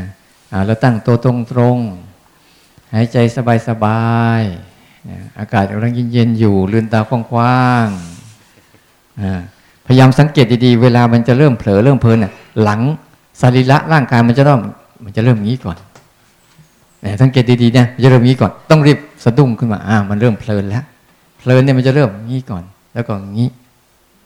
[0.66, 1.78] เราตั้งตัวตรงตรง
[2.94, 4.42] หายใจสบายสบาย
[5.40, 12.18] อากาศกำลังเย็นๆอยู่ลืนตากว้างๆพยายามสังเกตดีๆ เวลามันจะเริ่มเผลอเริ่มเพลิน
[12.62, 12.82] หลัง
[13.42, 14.62] สรีระร่างกายมันจะเริ่ม
[15.04, 15.78] มันจะเริ่มงี้ก่อน
[17.22, 20.84] สังเกตดีๆเนี่ยมันจะเริ่มงี้ก่อน ต้องรีบสะดุ้งขึ้นมาอ่ามันเริ่มเพลินแล้ว
[21.50, 23.50] ลินเนี่ยมันจะเริ่มงี้ก่อน แล้วก็งี้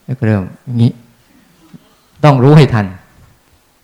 [0.06, 0.44] แล้วก็เริ่ม
[0.76, 0.92] งี้
[2.24, 2.88] ต้องรู้ให้ทัน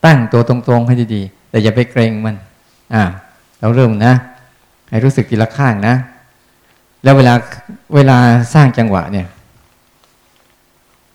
[0.04, 2.36] ตั้งตัวตรงๆให้ดีๆ แต่อย่าไปเกรงมัน
[2.94, 3.02] อ่า
[3.60, 4.14] เราเริ่มนะ
[4.90, 5.94] ให้รู้สึกทีละข้างนะ
[7.02, 7.34] แล้วเวลา
[7.94, 8.18] เวลา
[8.54, 9.26] สร้างจังหวะเนี่ย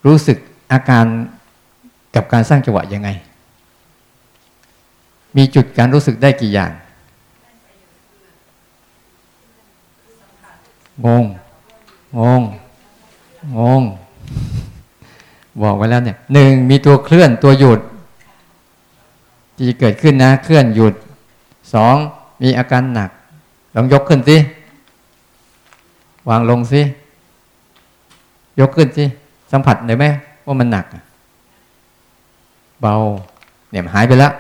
[0.05, 0.38] รู้สึก
[0.72, 1.05] อาการ
[2.15, 3.09] กับการสร้างจังหวะยังไง
[5.38, 6.72] มีจุดการรู้สึกได้กี่อย่าง
[11.05, 11.26] งง
[12.20, 12.41] งง
[13.57, 13.82] งง
[15.62, 17.80] บอกไว้แล้วเนี่ยหนึ่งมีตัวเคลื่อนตัวหยุด
[19.57, 20.93] ที่เกิดขึ้นนะ เคลื่อนหยุด
[21.74, 21.95] สอง
[22.41, 23.09] มีอาการหนัก
[23.76, 24.38] ลองยกขึ้นสิ
[26.30, 26.82] วางลงสิ
[28.59, 29.05] ยกขึ้นสิ
[29.51, 30.05] สัมผัสได้ไหม
[30.45, 30.86] ว่ามันหนัก
[32.82, 32.95] เบา
[33.70, 34.34] เนี่ยหายไปแล้ว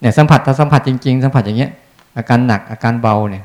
[0.00, 1.70] เนี่ยสัมผัสถ้าสัมผัสจริง ๆ สัมผัสอย่างเงี้ย
[2.16, 3.44] อาการหนักอาการเบาเนี่ย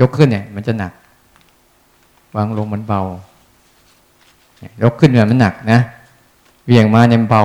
[0.00, 0.92] ยกขึ้นเนี่ย มันจะหนัก
[2.36, 3.02] วางลงมันเบา
[4.82, 5.80] ยกขึ้นเนี่ยมันหนักนะ
[6.66, 7.42] เวียงมาเนี่ยเบา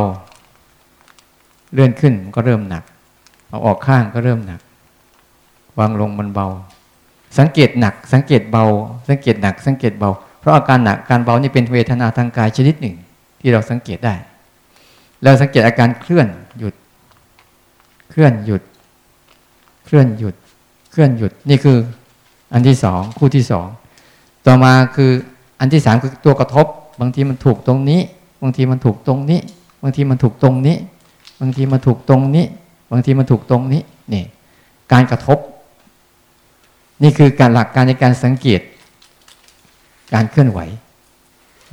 [1.74, 2.84] เลื่อนขึ้นก็เริ่มหนัก
[3.48, 4.62] เอาออกข้างก็เริ่มหนัก
[5.80, 6.48] วางลงมันเบา
[7.38, 8.66] สังเกตหนัก สังเกตเบา
[9.10, 10.10] สังเกตหนัก สังเกตเบา
[10.40, 12.96] เพราะอาการหนักการเบานี่เป็นเวทนาทางกายชนิดหนึ่ง
[13.42, 14.16] ที่เราสังเกตได้
[15.22, 16.28] แล้วสังเกตอาการเคลื่อน
[16.58, 16.74] หยุด
[18.10, 18.62] เคลื่อนหยุด
[19.86, 20.36] เคลื่อนหยุด
[20.92, 21.78] เคลื่อนหยุดนี่คือ
[22.54, 23.68] อันที่สองคู่ที่สอง
[24.46, 25.12] ต่อมาคือ
[25.60, 26.66] อันที่สามคือตัวกระทบ
[27.02, 28.02] บางทีมันถูกตรงนี้
[28.42, 29.42] บางทีมันถูกตรงนี้
[29.82, 30.78] บางทีมันถูกตรงนี้
[31.42, 32.46] บางทีมันถูกตรงนี้
[32.92, 33.82] บางทีมันถูกตรงนี้
[34.14, 34.24] นี่
[34.92, 35.38] การกระทบ
[37.04, 38.62] นี่คือการหลักการในการสังเกต
[40.14, 40.60] การเคลื่อนไหว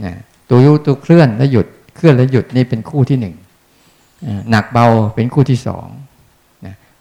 [0.04, 0.14] นะ
[0.48, 1.66] ตัวยุตัวเคลื่อนและหยุด
[1.96, 3.34] เคลื่อนและหยุดนี่เป็นคู่ที่หนึ่ง
[4.50, 5.86] หนักเบาเป็นคู่ที่สอง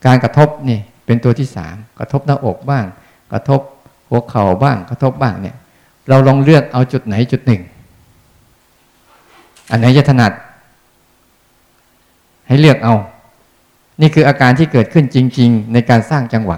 [0.06, 2.86] การกระทบนี่เป็นตัวที่สามกระทบหน้าอกบ้าง
[3.32, 3.62] กระทบ
[4.10, 5.56] หัวเข่าบ้างกระทบบ้างเนี่ย
[6.10, 7.62] เราลองเลือกเอาจุดไหนจุดหนึ่ง
[9.72, 10.32] อันไหนจะถนัด
[12.48, 12.96] ให้เลือกเอา
[14.02, 16.58] นี่คืออาการที่เกิดขึ้นจริง ๆ ในการสร้างจังหวะ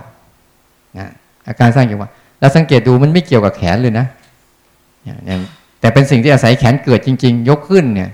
[1.00, 1.08] นะ
[1.48, 4.06] อาการสร้างจังหวะเราสังเกตดูมันไม่เกี่ยวกับแขนเลยนะ
[5.80, 8.10] แต่เป็นสิ่งที่อาศัยแขนเกิดจริง ๆ ยกขึ้นเนี่ย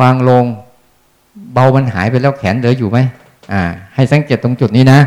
[0.00, 0.44] วางลง
[1.52, 2.98] เบามันหายไปแล้วแขนเหลืออยู่ไหม
[3.52, 3.62] อ่า
[3.94, 4.98] ให้สังเกตตรงจุดนี้นะ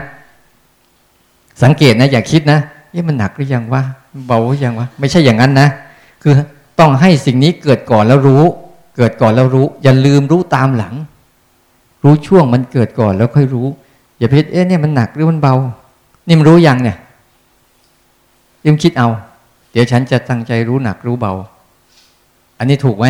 [1.64, 2.60] สังเกตนะอย่าคิดนะ
[2.96, 3.84] เอ๊ะมันหนักหรือยังวะ
[4.28, 5.68] เบาหรือยังวะไม่ใช่อย่างนั้นนะ
[6.24, 6.34] คือ
[6.80, 8.44] ต้องให้สิ่งนี้เกิดก่อนแล้วรู้
[8.98, 10.94] เกิดก่อนแล้วรู้ อย่าลืมรู้ตามหลัง
[12.04, 13.68] รู้ช่วงมันเกิดก่อนแล้วค่อยรู้
[14.20, 15.56] อย่าพิจเอ๊ะเนี่ยมันหนักหรือมันเบา
[16.28, 16.98] นี่มันรู้ยังเนี่ย
[18.66, 19.08] ยิ่งคิดเอา
[19.72, 21.34] เดี๋ยวฉันจะตั้งใจรู้หนักรู้เบา
[22.60, 23.08] อันนี้ถูกไหม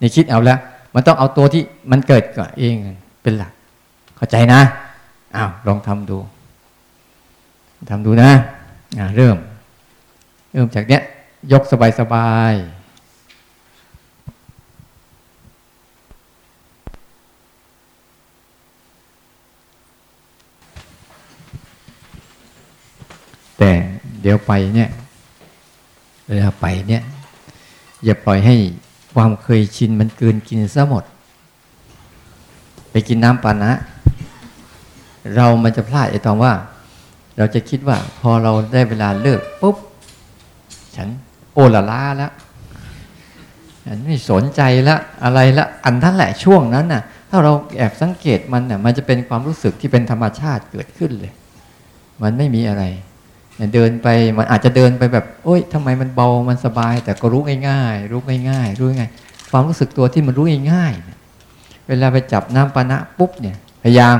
[0.00, 0.58] นี่คิดเอาแล้ว
[0.94, 2.74] มันต้องเอาตัวที่มันเกิดก่อนเอง
[3.22, 3.52] เป็นหลัก
[4.16, 4.60] เข้าใจนะ
[5.36, 6.18] อ้าวลองทำดู
[7.90, 8.30] ทำดูนะ
[9.16, 9.36] เริ่ม
[10.52, 11.02] เริ่มจากเนี้ย
[11.52, 12.54] ยกสบายสบาย
[23.58, 23.70] แต่
[24.20, 24.90] เดี๋ยวไปเนี่ย
[26.26, 27.02] เวลาไปเนี่ย
[28.04, 28.56] อย่าปล่อยให้
[29.14, 31.04] ความเคยชินมันเกินกินซะหมด
[32.90, 33.72] ไปกินน้ำปานะ
[35.34, 36.52] เรามันจะพลาดไอ้ตอนว่า
[37.36, 39.76] เราจะคิดว่าพอเราได้เวลาเลิกปุ๊บ
[40.96, 41.08] ฉัน
[41.54, 42.32] โอละลาแล้ว
[43.86, 51.32] ฉันไม่สนใจละอะไรละอันนั้นแหละช่วงนั้นน่ะ ถ้าเราแอบสังเกตมันน่ะ มันจะเป็นความรู้สึกที่เป็นธรรมชาติเกิดขึ้นเลย
[52.22, 52.84] มันไม่มีอะไร
[53.74, 58.20] เดินไปมันอาจจะเดินไปแบบ โอ๊ยทำไมมันเบามันสบาย แต่ก็รู้ง่ายๆรู้
[58.50, 59.10] ง่ายๆรู้ง่าย
[59.50, 64.16] ความรู้สึกตัวที่มันรู้ง่ายๆเวลาไปจับน้ำปานะปุ๊บเนี่ย พยายาม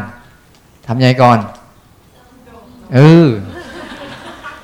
[0.87, 1.39] ทำยังไงก่อน
[2.95, 3.29] เออ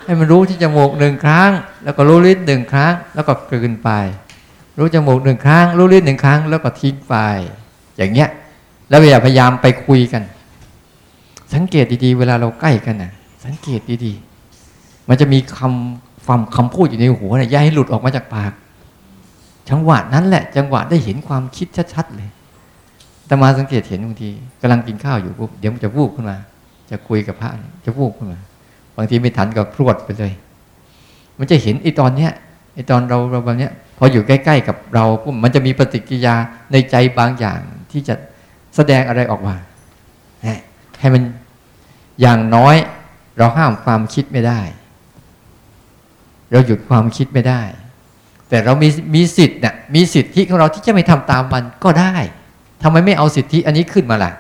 [0.05, 1.51] ให้มันรู้ที่จมูกหนึ่งครั้ง
[1.85, 3.91] แล้วก็รู้ลิ้นหนึ่งครั้ง แล้วก็กลืนไป
[4.79, 7.15] รู้จมูกหนึ่งครั้ง รู้ลิ้นหนึ่งครั้ง แล้วก็ทิ้งไป
[7.97, 8.29] อย่างเงี้ย
[8.89, 10.23] แล้วอย่าพยายามไปคุยกัน
[11.55, 13.13] สังเกตดีๆ เวลาเราใกล้กันนะ
[13.45, 18.53] สังเกตดีๆ มันจะมีคำความคำพูดอยู่ในหัวเนี่ยอย่าให้หลุดออกมาจากปาก
[19.71, 22.31] จังหวะนั้นแหละ จังหวะได้เห็นความคิดชัดๆเลย
[23.27, 26.39] แต่มาสังเกตเห็นบางทีกำลังกินข้าวอยู่ปุ๊บเดี๋ยวมันจะวูบขึ้นมา
[26.93, 27.51] จะคุยกับพระ
[27.87, 28.41] จะพูดขึ้นมา
[28.95, 30.33] พอางทีไม่ทันก็พรวดไปเลย
[31.39, 32.33] มันจะเห็นไอ้ตอนเนี้ย
[32.75, 36.35] ไอ้ตอนเราเราแบบเนี้ยพออยู่ใกล้ ๆ กับเราปุ๊บมันจะมีปฏิกิริยา
[36.73, 38.15] ในใจบางอย่างที่จะ
[38.77, 39.57] แสดงอะไรออกมา
[41.01, 41.23] ให้มัน
[42.21, 42.77] อย่างน้อย
[43.39, 44.61] เราห้ามความคิดไม่ได้
[46.51, 47.63] เราหยุดความคิดไม่ได้
[48.49, 52.15] แต่เรามีมีสิทธิ์เนี่ยมีสิทธิของเราที่จะไม่ทำตามมันก็ได้
[52.83, 54.33] ทำไมไม่เอาสิทธิอันนี้ขึ้นมาล่ะ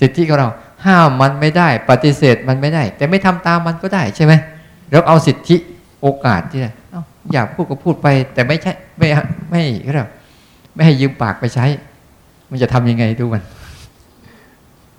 [0.00, 0.48] สิทธิของเรา
[0.86, 4.32] ห้ามมันไม่ได้ ปฏิเสธมันไม่ได้ แต่ไม่ทำตามมันก็ได้ใช่ไหม
[4.90, 5.56] เราเอาสิทธิ
[6.00, 6.60] โอกาสที่
[7.32, 9.08] อยากพูดก็พูดไป แต่ไม่ใช่ไม่
[9.50, 10.04] ไม่ก็ได้
[10.74, 11.66] ไม่ให้ยืมปากไปใช้
[12.50, 13.42] มันจะทำยังไงดูมัน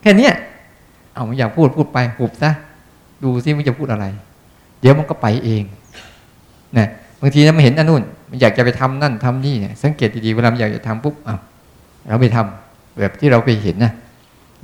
[0.02, 0.30] แค่นี้
[1.14, 2.52] เอาอยากพูดพูดไปหุบซะ
[3.24, 4.06] ดูซิมันจะพูดอะไร
[4.80, 5.64] เดี๋ยวมันก็ไปเอง
[6.78, 6.88] นะ
[7.22, 11.40] บางทีเราไม่เห็นอันนู่นมันอยากจะไปทำนั่นทำนี่เนี่ยสังเกตดีๆเวลามันอยากจะทำปุ๊บอ้าว
[12.08, 13.92] เราไม่ทำแบบที่เราไปเห็นนะ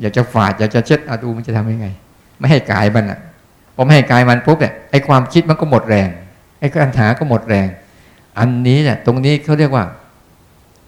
[0.02, 1.88] อยากจะฝาดอยากจะเช็ดอาดูมันจะทำยังไง
[2.40, 3.20] ไม่ให้กายมันอะ
[3.76, 6.10] พอไม่ให้กายมันปุ๊บเนี่ยไอ้ความคิดมันก็หมดแรง
[6.60, 7.68] ไอ้การหาก็หมดแรง
[8.40, 9.86] อันนี้เนี่ยตรงนี้เขาเรียกว่า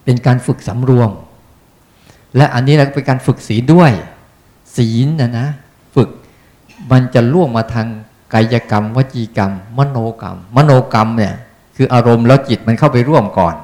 [0.04, 1.10] เป็นการฝึกสำรวม
[2.36, 3.92] และอันนี้เราเป็นการฝึกศีลด้วย
[4.76, 5.48] ศีลนะนะ
[5.94, 6.08] ฝึก
[6.90, 7.86] มันจะล่วงมาทาง
[8.34, 11.34] กายกรรม วจีกรรม มโนกรรม มโนกรรมเนี่ย
[11.76, 13.54] คืออารมณ์แล้วจิตมันเข้าไปร่วมก่อน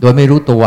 [0.00, 0.64] โดยไม่รู้ตัว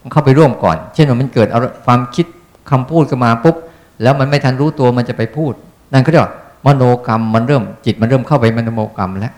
[0.00, 1.48] มันเข้าไปร่วมก่อน เช่นว่ามันเกิด
[1.86, 2.26] ความคิด
[2.70, 3.56] คำพูดขึ้นมาปุ๊บ
[4.02, 5.52] แล้วมันไม่ทันรู้ตัวมันจะไปพูด
[5.92, 6.34] นั่นก็เรียกว่า
[6.66, 9.34] มโนกรรมมันเริ่มจิตมันเริ่มเข้าไปมโนกรรมแล้ว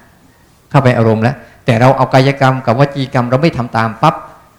[0.71, 4.15] เข้าไปอารมณ์แล้ว แต่เราเอากายกรรมกับวจีกรรมเราไม่ทำตามปั๊บ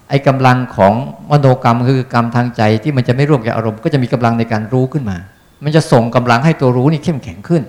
[0.08, 0.94] ไอ้กำลังของ
[1.30, 5.16] มโนกรรมคือกรรมทางใจที่มันจะไม่ร่วมกับอารมณ์ก็จะมีกำลังในการรู้ขึ้นมา
[5.64, 7.62] มันจะส่งกำลังให้ตัวรู้นี่เข้มแข็งขึ้น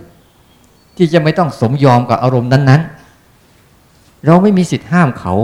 [0.97, 5.35] ที่จะไม่ต้องสมยอมกับอารมณ์นั้นๆ เราไม่มีสิทธิ์ห้ามเขา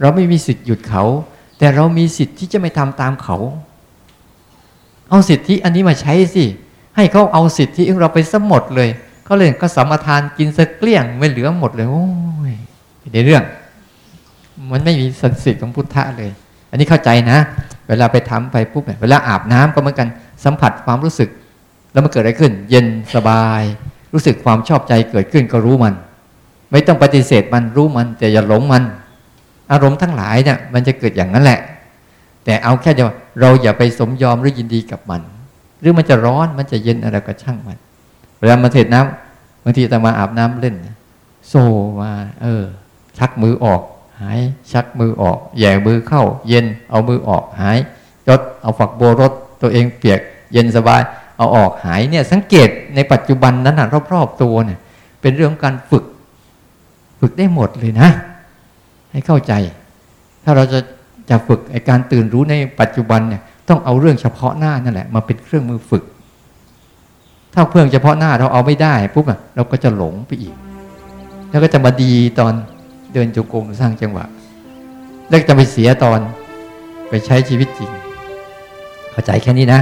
[0.00, 1.04] เราไม่มีสิทธิ์หยุดเขา
[1.58, 3.36] แต่เรามีสิทธิ์ที่จะไม่ทำตามเขา
[5.14, 6.44] เอาสิทธิอันนี้มาใช้สิ
[6.96, 8.88] ให้เขาเอาสิทธิของเราไปสมดเลย
[9.24, 12.06] เขาเลยก็สมทานกินสเกลี้ยงไม่เหลือหมดเลย โอ้
[12.50, 12.52] ย
[13.14, 13.42] ในเรื่อง
[14.72, 16.30] มันไม่มีสันสิทธิ์ของพุทธะเลย
[16.70, 17.38] อันนี้เข้าใจนะ
[17.88, 20.08] เวลาไปทำไปปุ๊บเวลาอาบน้ำก็เหมือนกัน
[20.44, 21.28] สัมผัสความรู้สึก
[21.92, 23.62] แล้วมันเกิดอะไรขึ้น เย็นสบาย
[24.12, 25.94] รู้สึกความชอบใจเกิดขึ้นก็รู้มัน
[26.70, 28.82] ไม่ต้องปฏิเสธมันรู้มันแต่อย่าหลงมัน
[29.72, 31.60] อารมณ์ทั้งหลายเนี่ยมันจะเกิดอย่างนั้นแหละ
[32.44, 33.08] แต่เอาแค่เดียว
[33.40, 35.22] เราอย่าไปสมยอมหรือยินดีกับมัน
[35.80, 37.78] หรือมันจะร้อนมันจะเย็นอะไรก็ช่างมัน
[38.38, 40.74] เวลามาเทศน้ำบางทีตมาอาบน้ำเล่น
[41.48, 41.54] โซ
[42.00, 42.10] มา
[42.42, 42.64] เออ
[43.18, 43.82] ชักมือออก
[44.20, 44.40] หาย
[44.72, 47.78] ชักมือออกแย่มือเข้า เย็นเอามือออกหาย
[48.28, 49.32] รถเอาฝักบัวรถ
[49.62, 50.20] ตัวเองเปียก
[50.52, 51.00] เย็นสบาย
[51.36, 54.78] เอาออกหายเนี่ยสังเกตในปัจจุบันนั้นนะรอบๆตัวเนี่ย
[55.20, 56.04] เป็นเรื่องการฝึก
[57.20, 58.08] ฝึกได้หมดเลยนะ
[59.10, 59.52] ให้เข้าใจ
[60.44, 60.78] ถ้าเราจะ
[61.30, 66.04] จะฝึกไอการตื่นรู้ในปัจจุบันเนี่ยต้องเอาเรื่องเฉพาะหน้านั่นแหละมาเป็นเครื่องมือฝึก
[67.54, 70.54] ถ้าเพื่องเฉพาะหน้าเราเอาไม่ได้ปุ๊บอะเราก็จะหลงไปอีก
[71.50, 72.52] แล้วก็จะมาดีตอน
[73.12, 74.24] เดินจงกรมสร้างจังหวะ
[75.28, 76.20] แล้วจะไปเสียตอน
[77.08, 77.90] ไปใช้ชีวิตจริง
[79.12, 79.80] เข้าใจแค่นี้นะ